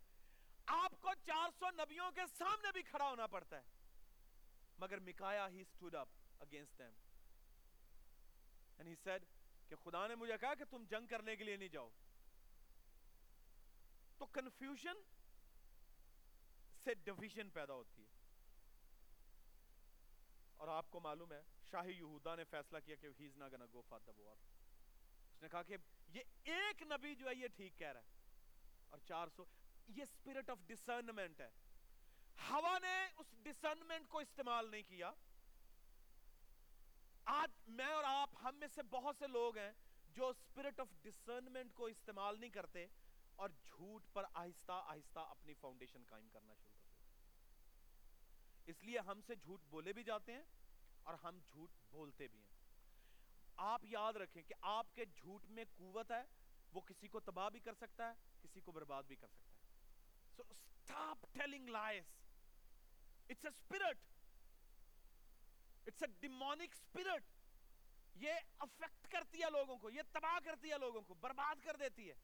[0.65, 3.62] آپ کو چار سو نبیوں کے سامنے بھی کھڑا ہونا پڑتا ہے۔
[4.78, 6.08] مگر مکایا ہی stood up
[6.39, 6.95] against them
[8.78, 9.23] and he said
[9.67, 11.89] کہ خدا نے مجھے کہا کہ تم جنگ کرنے کے لیے نہیں جاؤ۔
[14.17, 14.95] تو کنفیوژن
[16.84, 18.09] سے ڈویژن پیدا ہوتی ہے۔
[20.60, 21.41] اور آپ کو معلوم ہے
[21.72, 24.36] شاہ یہودا نے فیصلہ کیا کہ ہی از نا گنا گو فار دا وار۔
[25.32, 28.06] اس نے کہا کہ یہ ایک نبی جو ہے، یہ ٹھیک کہہ رہا ہے۔
[28.89, 29.45] اور چار سو،
[29.88, 31.50] یہ اسپرٹ آف ڈسرنمنٹ ہے۔
[32.50, 35.12] ہوا نے اس ڈسرنمنٹ کو استعمال نہیں کیا۔
[37.26, 39.72] آج میں اور آپ، ہم میں سے بہت سے لوگ ہیں
[40.10, 42.88] جو اسپرٹ آف ڈسرنمنٹ کو استعمال نہیں کرتے
[43.36, 46.79] اور جھوٹ پر آہستہ آہستہ اپنی فاؤنڈیشن قائم کرنا شروع
[48.69, 50.43] اس لیے ہم سے جھوٹ بولے بھی جاتے ہیں
[51.03, 52.49] اور ہم جھوٹ بولتے بھی ہیں۔
[53.58, 56.23] آپ یاد رکھیں کہ آپ کے جھوٹ میں قوت ہے،
[56.73, 59.60] وہ کسی کو تباہ بھی کر سکتا ہے، کسی کو برباد بھی کر سکتا ہے۔
[60.36, 62.05] So stop telling lies.
[63.32, 63.99] It's a spirit.
[65.89, 67.19] It's a demonic spirit.
[68.15, 72.10] یہ افیکٹ کرتی ہے لوگوں کو، یہ تباہ کرتی ہے لوگوں کو، برباد کر دیتی
[72.10, 72.15] ہے۔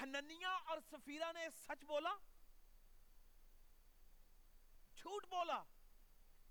[0.00, 2.16] ہننیا اور سفیرہ نے سچ بولا
[4.98, 5.62] جھوٹ بولا۔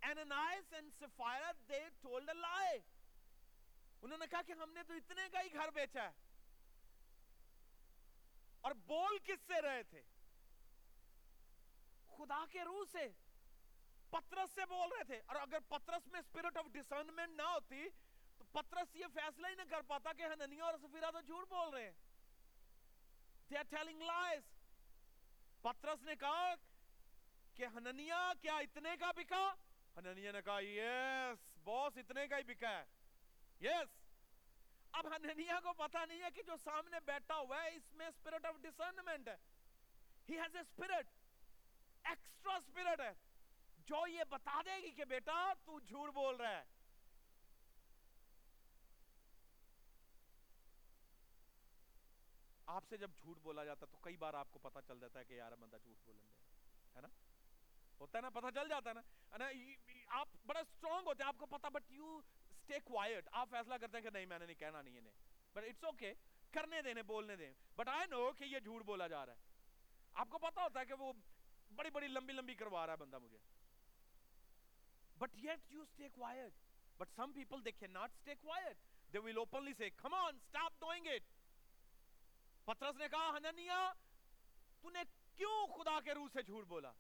[0.05, 2.77] Ananias and Sapphira they told a lie
[4.01, 6.11] انہوں نے کہا کہ ہم نے تو اتنے کا ہی گھر بیچا ہے۔
[8.61, 10.01] اور بول کس سے رہے تھے؟
[12.17, 13.07] خدا کے روح سے۔
[14.09, 17.89] پترس سے بول رہے تھے۔ اور اگر پترس میں اسپرٹ آف ڈسرنمنٹ نہ ہوتی،
[18.37, 21.69] تو پترس یہ فیصلہ ہی نہ کر پاتا کہ ہننیا اور سفیرہ تو جھوٹ بول
[21.69, 21.93] رہے ہیں۔
[23.53, 24.41] They are telling lies
[25.61, 26.53] پترس نے کہا
[27.57, 29.55] کہ ہننیا کیا اتنے کا بکا؟
[29.97, 32.85] ہننیا نے کہا یس باس اتنے کا ہی بکا ہے.
[33.61, 34.07] یس
[34.91, 38.45] اب ہننیا کو پتا نہیں ہے کہ جو سامنے بیٹھا ہوا ہے، اس میں اسپرٹ
[38.45, 39.37] آف ڈسرنمنٹ ہے۔
[40.29, 41.07] He has a spirit
[42.03, 43.11] extra spirit ہے۔
[43.77, 46.63] جو یہ بتا دے گی کہ بیٹا، تو جھوٹ بول رہا ہے۔
[52.65, 55.25] آپ سے جب جھوٹ بولا جاتا تو کئی بار آپ کو پتا چل جاتا ہے
[55.25, 56.37] کہ یار، بندہ جھوٹ بولن دے
[56.95, 57.07] ہے نا؟
[57.99, 59.45] ہوتا ہے نا پتا چل جاتا ہے نا۔
[60.19, 63.97] آپ بڑا اسٹرانگ ہوتے ہیں، آپ کو پتا بٹ یو اسٹے کوائٹ آپ فیصلہ کرتے
[63.97, 65.13] ہیں کہ نہیں، میں نے نہیں کہنا، نہیں انہیں
[65.53, 66.13] بٹ اٹس اوکے
[66.51, 69.39] کرنے دینے، بولنے دیں بٹ آئی نو کہ یہ جھوٹ بولا جا رہا ہے۔
[70.13, 71.13] آپ کو پتا ہوتا ہے کہ وہ
[71.75, 73.37] بڑی بڑی، لمبی لمبی کروا رہا ہے بندہ مجھے۔
[75.17, 76.53] But yet you stay quiet
[76.97, 78.77] but some people they can not stay quiet
[79.13, 81.33] they will openly say come on stop doing it
[82.65, 83.91] پترس نے کہا ہننیا
[84.81, 85.03] تو نے
[85.35, 86.91] کیوں خدا کے روح سے جھوٹ بولا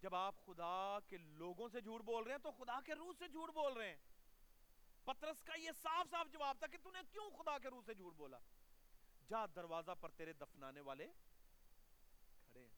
[0.00, 3.28] جب آپ خدا کے لوگوں سے جھوٹ بول رہے ہیں تو خدا کے روح سے
[3.28, 3.96] جھوٹ بول رہے ہیں۔
[5.04, 7.94] پترس کا یہ صاف صاف جواب تھا کہ تو نے کیوں خدا کے روح سے
[7.94, 8.38] جھوٹ بولا؟
[9.28, 11.06] جا دروازہ پر تیرے دفنانے والے
[12.44, 12.76] کھڑے ہیں۔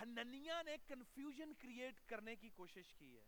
[0.00, 3.22] ہننیا نے کنفیوژن کریٹ کرنے کی کوشش کی ہے۔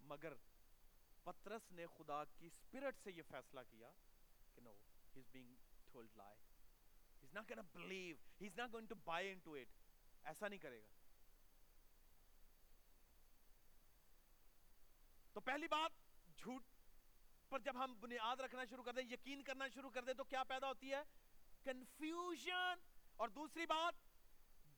[0.00, 0.32] مگر
[1.24, 3.90] پترس نے خدا کی اسپرٹ سے یہ فیصلہ کیا
[4.54, 5.63] کہ نو ہی is being
[5.94, 6.36] told lie
[7.22, 9.82] he is not gonna believe he is not going to buy into it
[10.24, 10.92] ایسا نہیں کرے گا
[15.34, 16.02] تو پہلی بات
[16.38, 16.62] جھوٹ
[17.50, 20.42] پر جب ہم بنیاد رکھنا شروع کر دیں یقین کرنا شروع کر دیں تو کیا
[20.44, 21.02] پیدا ہوتی ہے
[21.64, 22.82] کنفیوژن
[23.16, 24.02] اور دوسری بات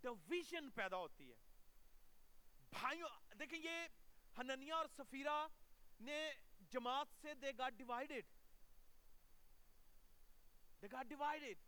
[0.02, 1.36] ڈویژن پیدا ہوتی ہے
[2.70, 3.86] بھائیوں دیکھیں یہ
[4.38, 5.36] ہننیا اور سفیرہ
[6.00, 6.18] نے
[6.70, 8.35] جماعت سے they divided
[10.82, 11.64] they got divided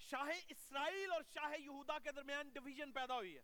[0.00, 3.42] Shah Israel اور شاہ یہودا کے درمیان ڈویژن پیدا ہوئی ہے.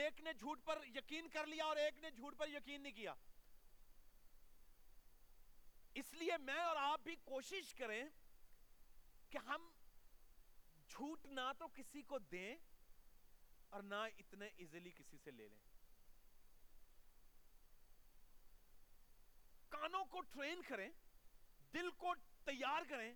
[0.00, 3.14] ایک نے جھوٹ پر یقین کر لیا اور ایک نے جھوٹ پر یقین نہیں کیا.
[5.94, 8.02] اس لیے میں اور آپ بھی کوشش کریں
[9.30, 9.68] کہ ہم
[10.88, 12.54] جھوٹ نہ تو کسی کو دیں
[13.68, 15.58] اور نہ اتنے ایزیلی کسی سے لے لیں.
[19.68, 20.88] کانوں کو ٹرین کریں
[21.74, 23.12] دل کو تیار کریں،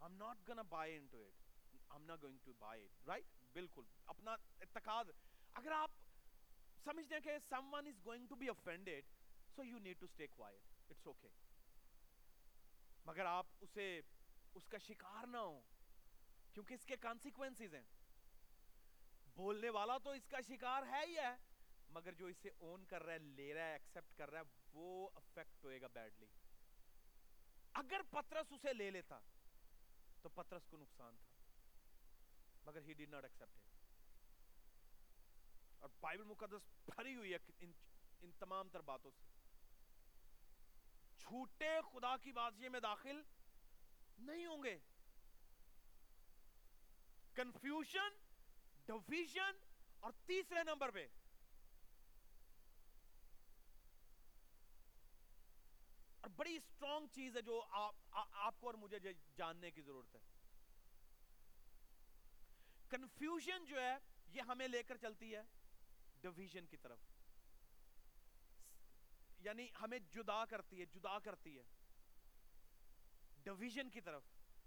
[0.00, 1.42] I'm not gonna buy into it.
[1.90, 3.10] I'm not going to buy it.
[3.10, 3.28] Right?
[3.52, 3.84] بالکل.
[4.04, 5.04] اپنا اتقاد
[5.52, 5.90] اگر آپ
[6.84, 9.12] سمجھتے ہیں کہ someone is going to be offended
[9.56, 10.72] so you need to stay quiet.
[10.88, 11.32] It's okay.
[13.04, 14.00] مگر آپ اسے،
[14.54, 15.60] اس کا شکار نہ ہو
[16.52, 17.82] کیونکہ اس کے کانسیکوینسز ہیں۔
[19.34, 21.34] بولنے والا تو اس کا شکار ہے ہی ہے،
[21.88, 25.10] مگر جو اسے اون کر رہا ہے، لے رہا ہے ایکسپٹ کر رہا ہے، وہ
[25.14, 26.26] افیکٹ ہوئے گا بیڈلی
[27.74, 29.18] اگر پترس اسے لے لیتا
[30.22, 31.28] تو پترس کو نقصان تھا
[32.64, 33.62] مگر ہی ڈیڈ ناٹ ایکسپٹ
[35.78, 37.72] اور بائبل مقدس بھری ہوئی ہے ان,
[38.20, 39.24] ان تمام تر باتوں سے۔
[41.18, 43.22] جھوٹے خدا کی بازی میں داخل
[44.18, 44.78] نہیں ہوں گے۔
[47.34, 48.16] کنفیوژن
[48.86, 49.56] ڈویژن
[50.00, 51.06] اور تیسرے نمبر پہ
[56.24, 57.62] اور بڑی اسٹرانگ چیز ہے جو
[58.32, 58.98] آپ کو اور مجھے
[59.36, 60.20] جاننے کی ضرورت ہے۔
[62.88, 65.42] کنفیوژن جو ہے، یہ ہمیں لے کر چلتی ہے
[66.20, 66.98] ڈویژن کی طرف۔
[69.38, 71.62] یعنی ہمیں جدا کرتی ہے، جدا کرتی ہے۔
[73.36, 74.22] ڈویژن کی طرف۔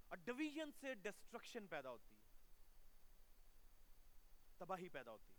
[0.08, 2.22] اور ڈویژن سے ڈسٹرکشن پیدا ہوتی ہے۔
[4.58, 5.38] تباہی پیدا ہوتی ہے۔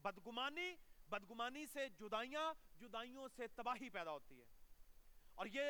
[0.00, 0.74] بدگمانی
[1.12, 4.46] بدگمانی سے جدائیاں، جدائیوں سے تباہی پیدا ہوتی ہے۔
[5.34, 5.64] اور یہ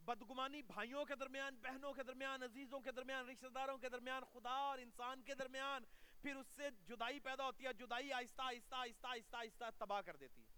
[0.00, 4.50] بدگمانی بھائیوں کے درمیان، بہنوں کے درمیان، عزیزوں کے درمیان، رشتہ داروں کے درمیان، خدا
[4.50, 5.84] اور انسان کے درمیان
[6.22, 10.16] پھر اس سے جدائی پیدا ہوتی ہے، جدائی آہستہ آہستہ آہستہ آہستہ آہستہ تباہ کر
[10.16, 10.48] دیتی ہے۔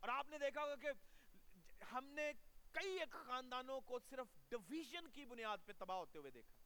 [0.00, 0.88] اور آپ نے دیکھا ہوگا کہ
[1.92, 2.32] ہم نے
[2.72, 6.58] کئی ایک خاندانوں کو صرف ڈویژن کی بنیاد پہ تباہ ہوتے ہوئے دیکھا۔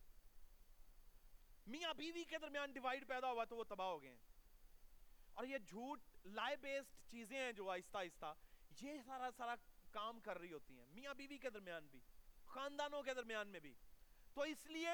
[1.67, 4.17] میاں بیوی کے درمیان ڈیوائیڈ پیدا ہوا تو وہ تباہ ہو گئے۔ ہیں
[5.35, 8.35] اور یہ جھوٹ لائے بیسڈ چیزیں ہیں جو آہستہ آہستہ،
[8.81, 9.55] یہ سارا سارا
[9.91, 12.01] کام کر رہی ہوتی ہیں، میاں بیوی کے درمیان بھی،
[12.47, 13.75] خاندانوں کے درمیان میں بھی۔
[14.35, 14.91] تو اس لیے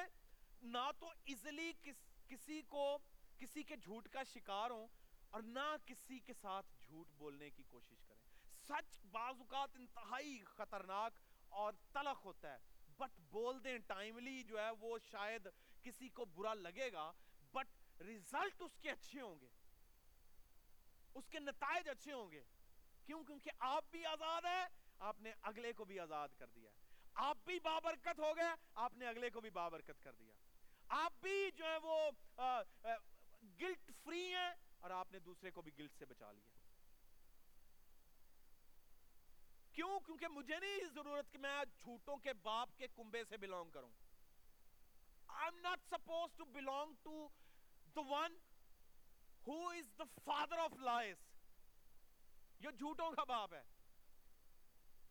[0.61, 1.95] نہ تو ایزلی کس،
[2.27, 2.97] کسی کو،
[3.37, 4.87] کسی کے جھوٹ کا شکار ہوں
[5.29, 8.21] اور نہ کسی کے ساتھ جھوٹ بولنے کی کوشش کریں۔
[8.67, 11.13] سچ بعض اوقات انتہائی خطرناک
[11.49, 12.57] اور تلخ ہوتا ہے
[12.97, 15.47] بٹ بول دیں ٹائملی جو ہے وہ شاید
[15.81, 17.11] کسی کو برا لگے گا
[17.51, 19.49] بٹ ریزلٹ اس کے اچھے ہوں گے۔
[21.15, 22.43] اس کے نتائج اچھے ہوں گے۔
[23.05, 24.65] کیوں؟ کیونکہ آپ بھی آزاد ہیں
[24.99, 26.69] آپ نے اگلے کو بھی آزاد کر دیا۔
[27.13, 30.33] آپ بھی بابرکت ہو گئے آپ نے اگلے کو بھی بابرکت کر دیا۔
[30.87, 32.61] آپ بھی جو ہے وہ آ, آ,
[33.61, 36.49] گلٹ فری ہیں اور آپ نے دوسرے کو بھی گلٹ سے بچا لیا۔
[39.71, 43.91] کیوں؟ کیونکہ مجھے نہیں ضرورت کہ میں جھوٹوں کے باپ کے کنبے سے بلونگ کروں۔
[45.31, 47.27] I'm not supposed to belong to
[47.99, 48.35] the one
[49.49, 51.15] who is the father of lies?
[52.59, 53.63] یہ جھوٹوں کا باپ ہے۔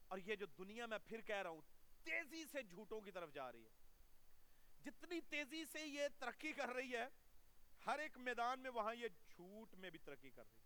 [0.08, 1.60] اور یہ جو دنیا میں پھر کہہ رہا ہوں،
[2.02, 3.70] تیزی سے جھوٹوں کی طرف جا رہی ہے۔
[4.84, 7.08] جتنی تیزی سے یہ ترقی کر رہی ہے،
[7.86, 10.64] ہر ایک میدان میں وہاں یہ جھوٹ میں بھی ترقی کر رہی ہے۔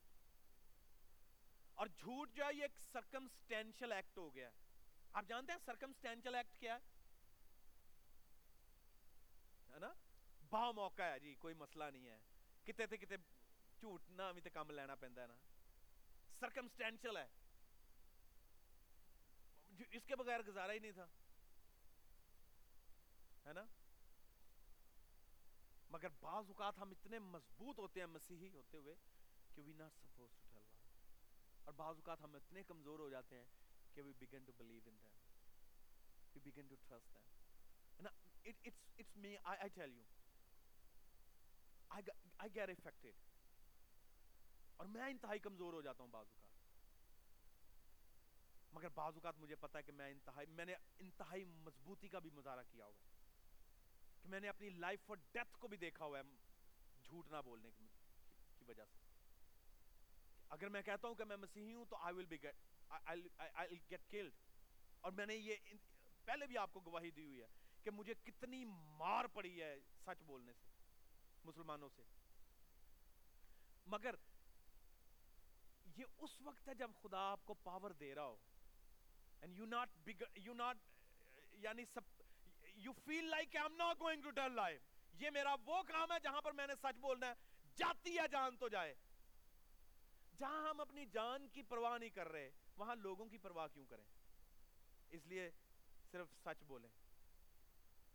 [1.75, 4.53] اور جھوٹ جو ہے، یہ ایک سرکمسٹینشل ایکٹ ہو گیا ہے۔
[5.13, 6.81] آپ جانتے ہیں سرکمسٹینشل ایکٹ کیا ہے؟
[9.79, 9.93] نا؟
[10.51, 12.19] با موقع ہے۔ جی کوئی مسئلہ نہیں ہے۔
[12.65, 13.17] کتے تھے کتے
[13.81, 15.37] جھوٹ نہ بھی تے کام لینا پہندا ہے نا
[16.41, 17.27] سرکمسٹینشل ہے
[19.91, 21.07] اس کے بغیر گزارا ہی نہیں تھا
[23.45, 23.65] ہے نا
[25.91, 28.95] مگر بعض اوقات ہم اتنے مضبوط ہوتے ہیں مسیحی ہوتے ہوئے
[29.55, 30.87] کہ we not suppose to tell lie
[31.65, 33.47] اور بعض اوقات ہم اتنے کمزور ہو جاتے ہیں
[33.95, 35.17] کہ we begin to believe in them
[36.35, 38.11] we begin to trust them نا
[38.45, 40.05] it it's it's me I I tell you
[41.91, 43.27] I I get affected
[44.79, 46.49] اور میں انتہائی کمزور ہو جاتا ہوں بعض اوقات۔
[48.73, 52.31] مگر بعض اوقات مجھے پتا ہے کہ میں انتہائی، میں نے انتہائی مضبوطی کا بھی
[52.31, 53.09] مظاہرہ کیا ہوا ہے۔
[54.23, 56.23] کہ میں نے اپنی لائف اور ڈیتھ کو بھی دیکھا ہوا ہے
[57.05, 57.89] جھوٹ نہ بولنے کی
[58.69, 59.01] وجہ سے۔
[60.49, 62.57] اگر میں کہتا ہوں کہ میں مسیحی ہوں تو I will be get
[63.91, 64.35] get killed
[65.01, 65.57] اور میں نے یہ
[66.25, 67.47] پہلے بھی آپ کو گواہی دی ہوئی ہے
[67.83, 68.65] کہ مجھے کتنی
[68.99, 70.67] مار پڑی ہے سچ بولنے سے،
[71.45, 72.03] مسلمانوں سے۔
[73.87, 74.15] مگر
[75.99, 78.37] یہ اس وقت ہے جب خدا آپ کو پاور دے رہا ہو.
[79.41, 80.77] And you not you not
[81.59, 82.03] یعنی سب
[82.77, 84.81] you feel like I am not going to tell life
[85.21, 87.35] یہ میرا وہ کام ہے جہاں پر میں نے سچ بولنا ہے.
[87.77, 88.95] جاتی ہے جان تو جائے.
[90.39, 94.05] جہاں ہم اپنی جان کی پرواہ نہیں کر رہے، وہاں لوگوں کی پرواہ کیوں کریں؟
[95.11, 95.51] اس لیے
[96.13, 96.89] صرف سچ بولیں.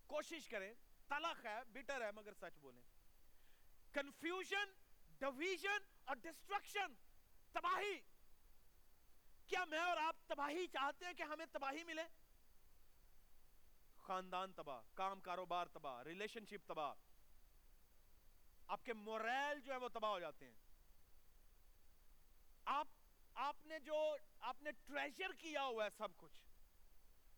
[0.08, 0.74] کوشش کریں.
[1.08, 2.82] تلخ ہے بٹر ہے، مگر سچ بولیں.
[3.94, 4.72] کنفیوژن
[5.20, 6.94] ڈویژن اور ڈسٹرکشن
[7.54, 8.00] تباہی۔
[9.48, 12.04] کیا میں اور آپ تباہی چاہتے ہیں کہ ہمیں تباہی ملے؟
[13.98, 16.94] خاندان تباہ، کام کاروبار تباہ ریلیشن شپ تباہ۔
[18.68, 20.54] آپ کے موریل جو ہے وہ تباہ ہو جاتے ہیں۔
[22.66, 22.88] آپ
[23.34, 26.42] آپ نے جو، آپ نے ٹریجر کیا ہوا ہے سب کچھ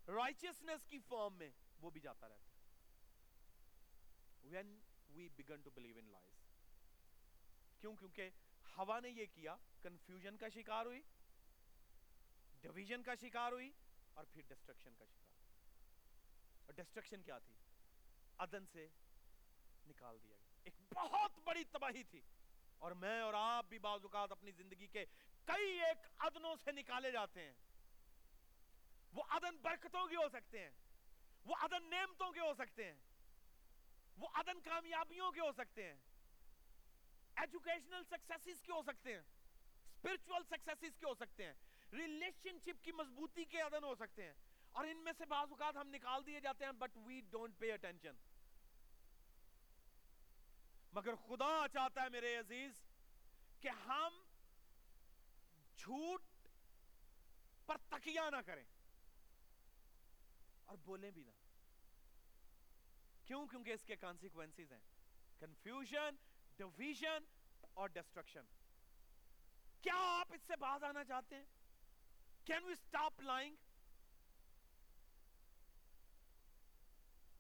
[0.10, 2.56] رائچیسنس کی فارم میں وہ بھی جاتا رہتا ہے۔
[4.44, 6.34] When we begin to believe in lies
[7.80, 8.30] کیوں؟ کیونکہ
[8.78, 11.02] ہوا نے یہ کیا کنفیوژن کا شکار ہوئی
[12.62, 13.72] ڈویژن کا شکار ہوئی
[14.14, 15.34] اور پھر ڈسٹرکشن کا شکار
[16.66, 17.54] اور ڈسٹرکشن کیا تھی؟
[18.38, 18.88] ادن سے
[19.88, 22.22] نکال دیا گیا۔ ایک بہت بڑی تباہی تھی۔
[22.78, 25.06] اور میں اور آپ بھی بعض اوقات اپنی زندگی کے
[25.46, 27.54] کئی ایک ادنوں سے نکالے جاتے ہیں۔
[29.14, 30.72] وہ ادن برکتوں کے ہو سکتے ہیں۔
[31.46, 33.00] وہ ادن نعمتوں کے ہو سکتے ہیں۔
[34.18, 35.96] وہ ادن کامیابیوں کے ہو سکتے ہیں۔
[37.36, 39.24] ایجوکیشنل سکسیسز کے ہو سکتے ہیں؟
[39.86, 41.54] اسپرچل سکسیسز کے ہو سکتے ہیں؟
[41.94, 44.34] ریلیشن شپ کی مضبوطی کے عدن ہو سکتے ہیں۔
[44.72, 47.74] اور ان میں سے بعض اوقات ہم نکال دیے جاتے ہیں but we don't pay
[47.74, 48.16] attention
[50.92, 52.72] مگر خدا چاہتا ہے میرے عزیز،
[53.60, 54.14] کہ ہم
[55.78, 56.22] جھوٹ
[57.66, 58.64] پر تکیہ نہ کریں۔
[60.66, 61.32] اور بولیں بھی نہ۔
[63.26, 64.80] کیوں؟ کیونکہ اس کے کانسیکوینسز ہیں۔
[65.40, 66.16] کنفیوژن
[66.58, 67.26] ڈویژن
[67.74, 68.46] اور ڈسٹرکشن
[69.82, 71.46] کیا آپ اس سے باز آنا چاہتے ہیں؟
[72.46, 73.56] کین وی اسٹاپ لائنگ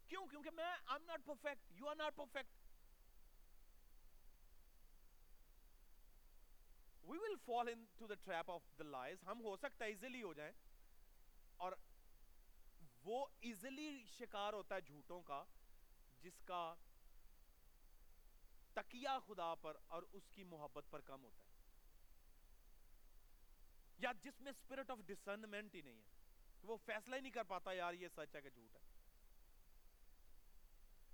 [0.08, 2.64] کیوں؟ کیونکہ میں I not perfect you are not perfect
[7.04, 10.34] we will fall into the trap of the lies ہم ہو سکتا ہے ایزیلی ہو
[10.34, 10.52] جائیں.
[11.58, 11.72] اور
[13.04, 15.44] وہ ایزیلی شکار ہوتا ہے جھوٹوں کا،
[16.22, 16.74] جس کا
[18.76, 21.50] تکیہ خدا پر اور اس کی محبت پر کم ہوتا ہے۔
[23.98, 26.06] یا جس میں سپیرٹ آف ڈسرنمنٹ ہی نہیں ہے۔
[26.62, 28.82] کہ وہ فیصلہ ہی نہیں کر پاتا یار یہ سچ ہے کہ جھوٹ ہے۔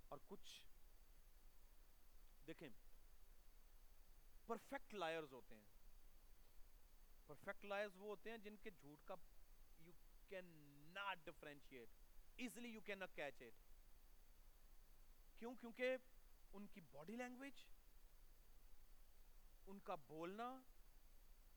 [0.10, 0.68] اور کچھ
[2.48, 2.70] دیکھیں
[4.46, 5.68] پرفیکٹ لائرز ہوتے ہیں۔
[7.28, 9.16] پرفیکٹ لائرز وہ ہوتے ہیں جن کے جھوٹ کا
[9.80, 9.92] you
[10.30, 10.46] can
[10.94, 11.90] not differentiate
[12.36, 13.54] easily you can not catch it
[15.40, 15.98] کیوں؟ کیونکہ
[16.54, 17.64] ان کی باڈی لینگویج
[19.68, 20.48] ان کا بولنا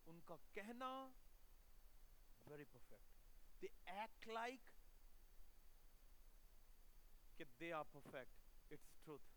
[0.06, 0.88] ان کا کہنا
[2.46, 4.70] very perfect they act like
[7.36, 9.32] کہ they are perfect it's truth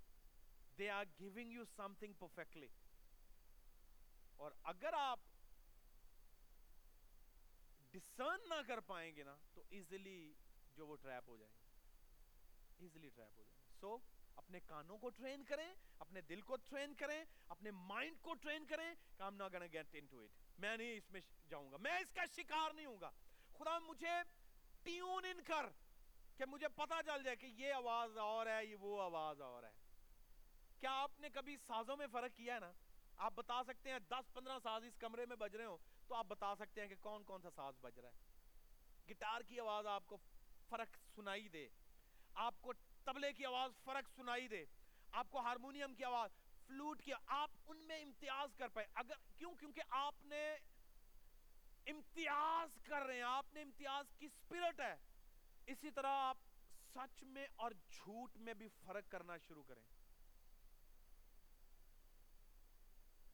[0.77, 1.65] they are giving you
[1.99, 2.67] something perfectly
[4.35, 5.19] اور اگر آپ
[7.91, 10.33] ڈسرن نہ کر پائیں گے نا تو ایزلی
[10.75, 11.65] جو وہ ٹریپ ہو جائیں گے.
[12.77, 13.79] ایزلی ٹریپ ہو جائیں گے.
[13.79, 18.33] سو so, اپنے کانوں کو ٹرین کریں، اپنے دل کو ٹرین کریں، اپنے مائنڈ کو
[18.33, 21.77] ٹرین کریں۔ کہ I not gonna get into it میں نہیں اس میں جاؤں گا۔
[21.77, 23.11] میں اس کا شکار نہیں ہوں گا۔
[23.53, 24.11] خدا مجھے
[24.83, 25.65] ٹیون ان کر
[26.37, 29.71] کہ مجھے پتا چل جائے کہ یہ آواز اور ہے، یہ وہ آواز اور ہے۔
[30.79, 32.71] کیا آپ نے کبھی سازوں میں فرق کیا ہے نا؟
[33.17, 35.77] آپ بتا سکتے ہیں دس پندرہ ساز اس کمرے میں بج رہے ہو
[36.07, 38.15] تو آپ بتا سکتے ہیں کہ کون کون سا ساز بج رہا ہے۔
[39.09, 40.17] گٹار کی آواز آپ کو
[40.69, 41.67] فرق سنائی دے۔
[42.33, 42.73] آپ کو
[43.07, 44.65] تبلے کی آواز فرق سنائی دے،
[45.11, 46.31] آپ کو ہارمونیم کی آواز،
[46.67, 50.57] فلوٹ کی، آپ ان میں امتیاز کر پائے اگر، کیوں؟ کیونکہ آپ نے
[51.85, 54.95] امتیاز کر رہے ہیں، آپ نے امتیاز کی سپیرٹ ہے۔
[55.65, 56.37] اسی طرح آپ
[56.93, 59.85] سچ میں اور جھوٹ میں بھی فرق کرنا شروع کریں۔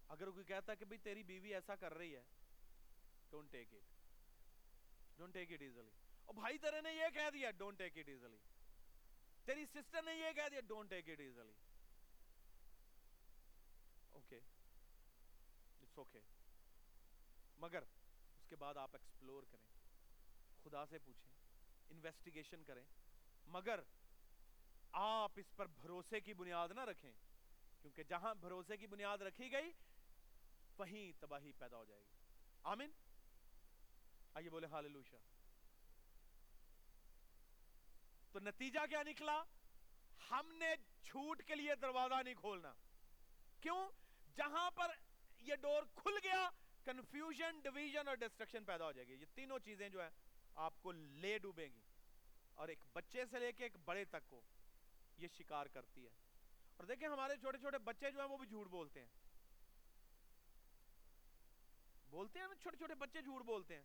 [0.08, 2.24] اگر کوئی کہتا ہے کہ بھئی تیری بیوی ایسا کر رہی ہے
[3.30, 3.92] don't take it
[5.18, 5.92] don't take it easily
[6.26, 8.38] اور بھائی تیرے نے یہ کہہ دیا ڈونٹ ٹیک اٹ ایزلی
[9.46, 11.54] تیری سسٹر نے یہ کہہ دیا don't take it easily
[14.12, 14.40] okay
[15.82, 16.20] it's okay
[17.58, 17.84] مگر
[18.38, 19.68] اس کے بعد آپ ایکسپلور کریں.
[20.64, 21.32] خدا سے پوچھیں.
[21.90, 22.84] انویسٹیگیشن کریں.
[23.48, 23.80] مگر
[24.94, 27.12] آپ اس پر بھروسے کی بنیاد نہ رکھیں.
[27.82, 29.72] کیونکہ جہاں بھروسے کی بنیاد رکھی گئی،
[30.78, 32.12] وہیں تباہی پیدا ہو جائے گی.
[32.64, 32.92] آمین.
[34.34, 34.86] آئیے بولے حال
[38.34, 39.44] تو نتیجہ کیا نکلا؟
[40.32, 42.74] ہم نے چھوٹ کے لیے دروازہ نہیں کھولنا۔
[43.62, 43.90] کیوں؟
[44.36, 44.92] جہاں پر
[45.40, 46.50] یہ ڈور کھل گیا
[46.84, 50.10] کنفیوژن ڈویژن اور ڈسٹرکشن پیدا ہو جائے گی۔ یہ تینوں چیزیں جو ہیں،
[50.56, 51.82] آپ کو لے ڈوبیں گی۔
[52.56, 54.42] اور ایک بچے سے لے کے ایک بڑے تک کو
[55.18, 56.10] یہ شکار کرتی ہے۔
[56.78, 59.08] اور دیکھیں، ہمارے چھوٹے چھوٹے بچے جو ہیں، وہ بھی جھوٹ بولتے ہیں۔
[62.10, 63.84] بولتے ہیں نا، چھوٹے چھوٹے بچے جھوٹ بولتے ہیں۔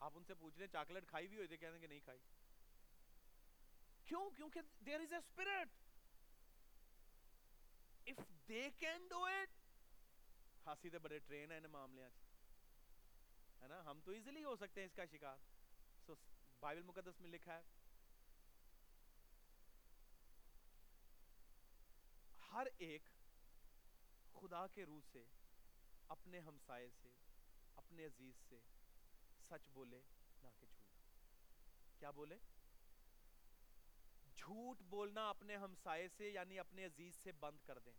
[0.00, 2.18] آپ ان سے پوچھ لیں، چاکلیٹ کھائی بھی ہوئی تھی؟ کہتے ہیں کہ نہیں کھائی۔
[4.06, 5.80] کیوں؟ کیونکہ there is a spirit
[8.06, 9.60] of they can do it
[10.64, 12.10] خاصی تے بڑے ٹرین ہیں ان معاملیاں
[13.62, 15.36] ہے نا؟ ہم تو ایزیلی ہو سکتے ہیں اس کا شکار۔
[16.06, 16.14] سو
[16.62, 17.62] بائبل مقدس میں لکھا ہے،
[22.52, 23.08] ہر ایک
[24.34, 25.24] خدا کے روح سے،
[26.08, 27.12] اپنے ہمسائے سے،
[27.76, 28.60] اپنے عزیز سے
[29.50, 30.00] سچ بولے،
[30.42, 30.90] نہ کہ جھوٹ۔
[32.00, 32.38] کیا بولے؟
[34.42, 37.92] جھوٹ بولنا اپنے ہمسائے سے یعنی اپنے عزیز سے بند کر دیں۔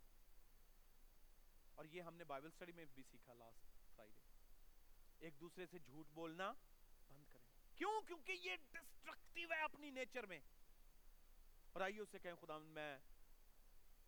[1.74, 4.20] اور یہ ہم نے بائبل سٹڈی میں بھی سیکھا لاسٹ فرائیڈے
[5.18, 6.52] ایک دوسرے سے جھوٹ بولنا
[7.10, 10.40] بند کریں۔ کیوں؟ کیونکہ یہ ڈسٹرکٹیو ہے اپنی نیچر میں۔
[11.72, 12.98] اور آئیے اسے کہیں، خدا، میں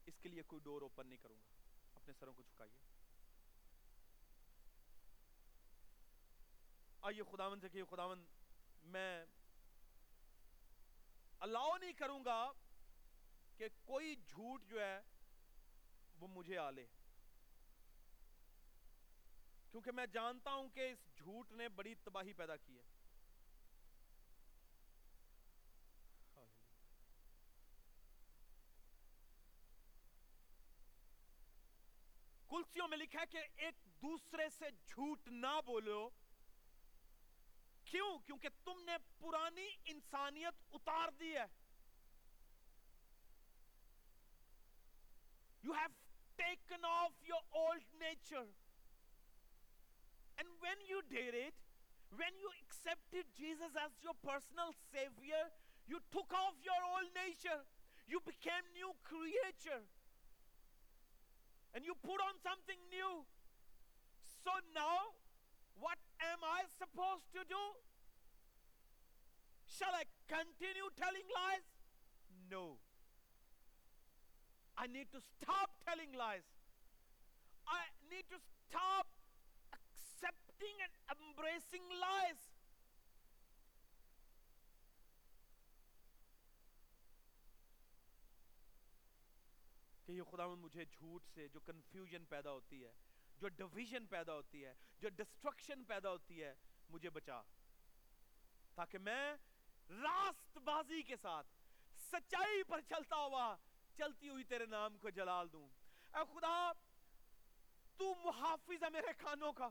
[0.06, 1.46] اس کے لیے کوئی ڈور اوپن نہیں کروں گا۔
[1.94, 2.76] اپنے سروں کو جھکائیے۔
[7.00, 8.24] آئیے خداون سے کہ خداون
[8.82, 9.24] میں
[11.40, 12.52] الاؤ نہیں کروں گا
[13.56, 15.00] کہ کوئی جھوٹ جو ہے
[16.20, 16.86] وہ مجھے آ لے۔
[19.70, 22.84] کیونکہ میں جانتا ہوں کہ اس جھوٹ نے بڑی تباہی پیدا کی ہے۔
[32.48, 36.10] کلسیوں میں لکھا ہے کہ ایک دوسرے سے جھوٹ نہ بولو۔
[37.86, 41.44] کیوں؟ کیونکہ تم نے پرانی انسانیت اتار دی ہے۔
[45.62, 45.86] You have
[46.36, 48.42] taken off your old nature
[50.36, 55.46] and when you dare it when you accept Jesus as your personal saviour
[55.86, 57.62] you took off your old nature
[58.06, 59.78] you became new creature
[61.72, 63.10] and you put on something new
[64.44, 64.98] so now
[65.78, 67.62] What am I supposed to do?
[69.68, 71.66] Shall I continue telling lies?
[72.50, 72.78] No.
[74.76, 76.48] I need to stop telling lies.
[77.66, 79.06] I need to stop
[79.72, 82.42] accepting and embracing lies.
[90.06, 92.92] کہ یہ خدا مجھے جھوٹ سے جو confusion پیدا ہوتی ہے
[93.38, 96.54] جو ڈویژن پیدا ہوتی ہے، جو ڈسٹرکشن پیدا ہوتی ہے،
[96.88, 97.42] مجھے بچا۔
[98.74, 99.34] تاکہ میں
[99.90, 101.46] راست بازی کے ساتھ
[102.12, 103.56] سچائی پر چلتا ہوا
[103.96, 105.68] چلتی ہوئی تیرے نام کو جلال دوں۔
[106.14, 106.72] اے خدا،
[107.96, 109.68] تو محافظ ہے میرے کانوں کا۔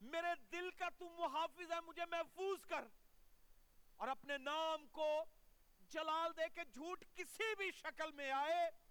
[0.00, 2.84] میرے دل کا تو محافظ ہے، مجھے محفوظ کر۔
[3.96, 5.24] اور اپنے نام کو
[5.88, 8.85] جلال دے کے جھوٹ کسی بھی شکل میں آئے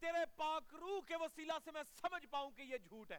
[0.00, 3.18] تیرے پاک روح کے وسیلہ سے میں سمجھ پاؤں کہ یہ جھوٹ ہے۔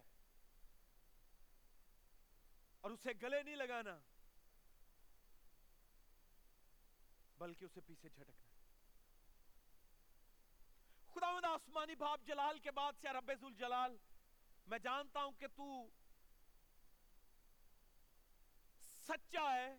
[2.82, 3.98] اور اسے گلے نہیں لگانا،
[7.38, 8.48] بلکہ اسے پیچھے جھٹکنا
[11.14, 13.98] خدا مند آسمانی باپ جلال کے بعد سے رب جلال
[14.68, 15.90] میں جانتا ہوں کہ تو
[19.08, 19.76] سچا ہے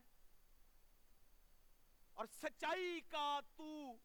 [2.14, 3.96] اور سچائی کا تو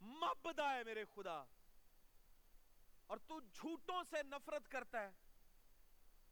[0.00, 1.44] مبدا ہے میرے خدا۔
[3.08, 5.10] اور تو جھوٹوں سے نفرت کرتا ہے۔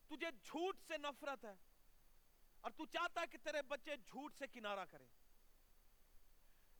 [0.08, 1.54] تجھے جھوٹ سے نفرت ہے۔
[2.60, 5.06] اور تو چاہتا ہے کہ تیرے بچے جھوٹ سے کنارہ کریں۔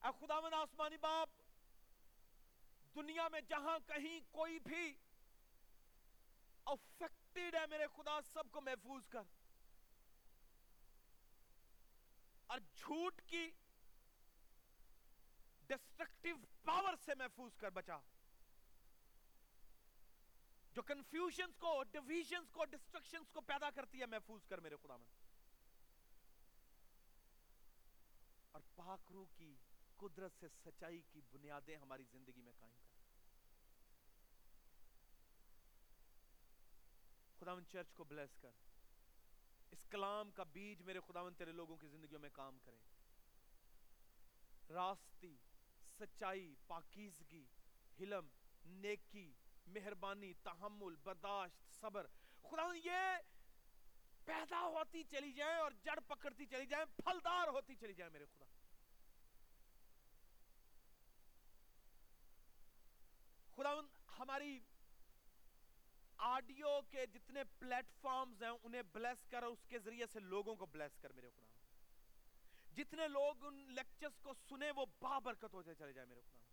[0.03, 1.29] اے خدا آسمانی باپ،
[2.95, 4.97] دنیا میں جہاں کہیں کوئی بھی
[6.65, 9.23] افیکٹڈ ہے میرے خدا، سب کو محفوظ کر۔
[12.47, 13.51] اور جھوٹ کی
[15.67, 17.99] ڈسٹرکٹیو پاور سے محفوظ کر بچا۔
[20.77, 25.07] جو کنفیوژنز کو ڈیویژنز کو ڈسٹرکشنز کو پیدا کرتی ہے، محفوظ کر میرے خدا من
[28.53, 29.57] اور پاک روح کی
[29.97, 32.91] قدرت سے سچائی کی بنیادیں ہماری زندگی میں قائم کر۔
[37.39, 38.51] خداون چرچ کو بلیس کر۔
[39.71, 42.79] اس کلام کا بیج میرے خداون تیرے لوگوں کی زندگیوں میں کام کرے۔
[44.73, 45.37] راستی،
[45.99, 47.47] سچائی، پاکیزگی،
[48.01, 48.29] حلم،
[48.65, 49.33] نیکی
[49.67, 52.07] مہربانی، تحمل، برداشت، صبر۔
[52.43, 53.17] خدا یہ
[54.25, 58.45] پیدا ہوتی چلی جائے اور جڑ پکڑتی چلی جائے پھلدار ہوتی چلی جائے میرے خدا۔
[63.57, 63.75] خدا
[64.19, 64.61] ہماری
[66.17, 70.67] آڈیو کے جتنے پلیٹ فارمز ہیں، انہیں بلیس کر، اس کے ذریعے سے لوگوں کو
[70.67, 71.47] بلیس کر میرے خدا
[72.77, 76.46] جتنے لوگ ان لیکچرز کو سنے وہ بابرکت ہوتے چلے جائے میرے خدا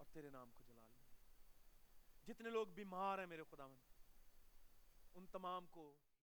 [0.00, 3.64] اور تیرے نام کو جلال ملے جتنے لوگ بیمار ہیں میرے خدا
[5.14, 5.82] ان تمام کو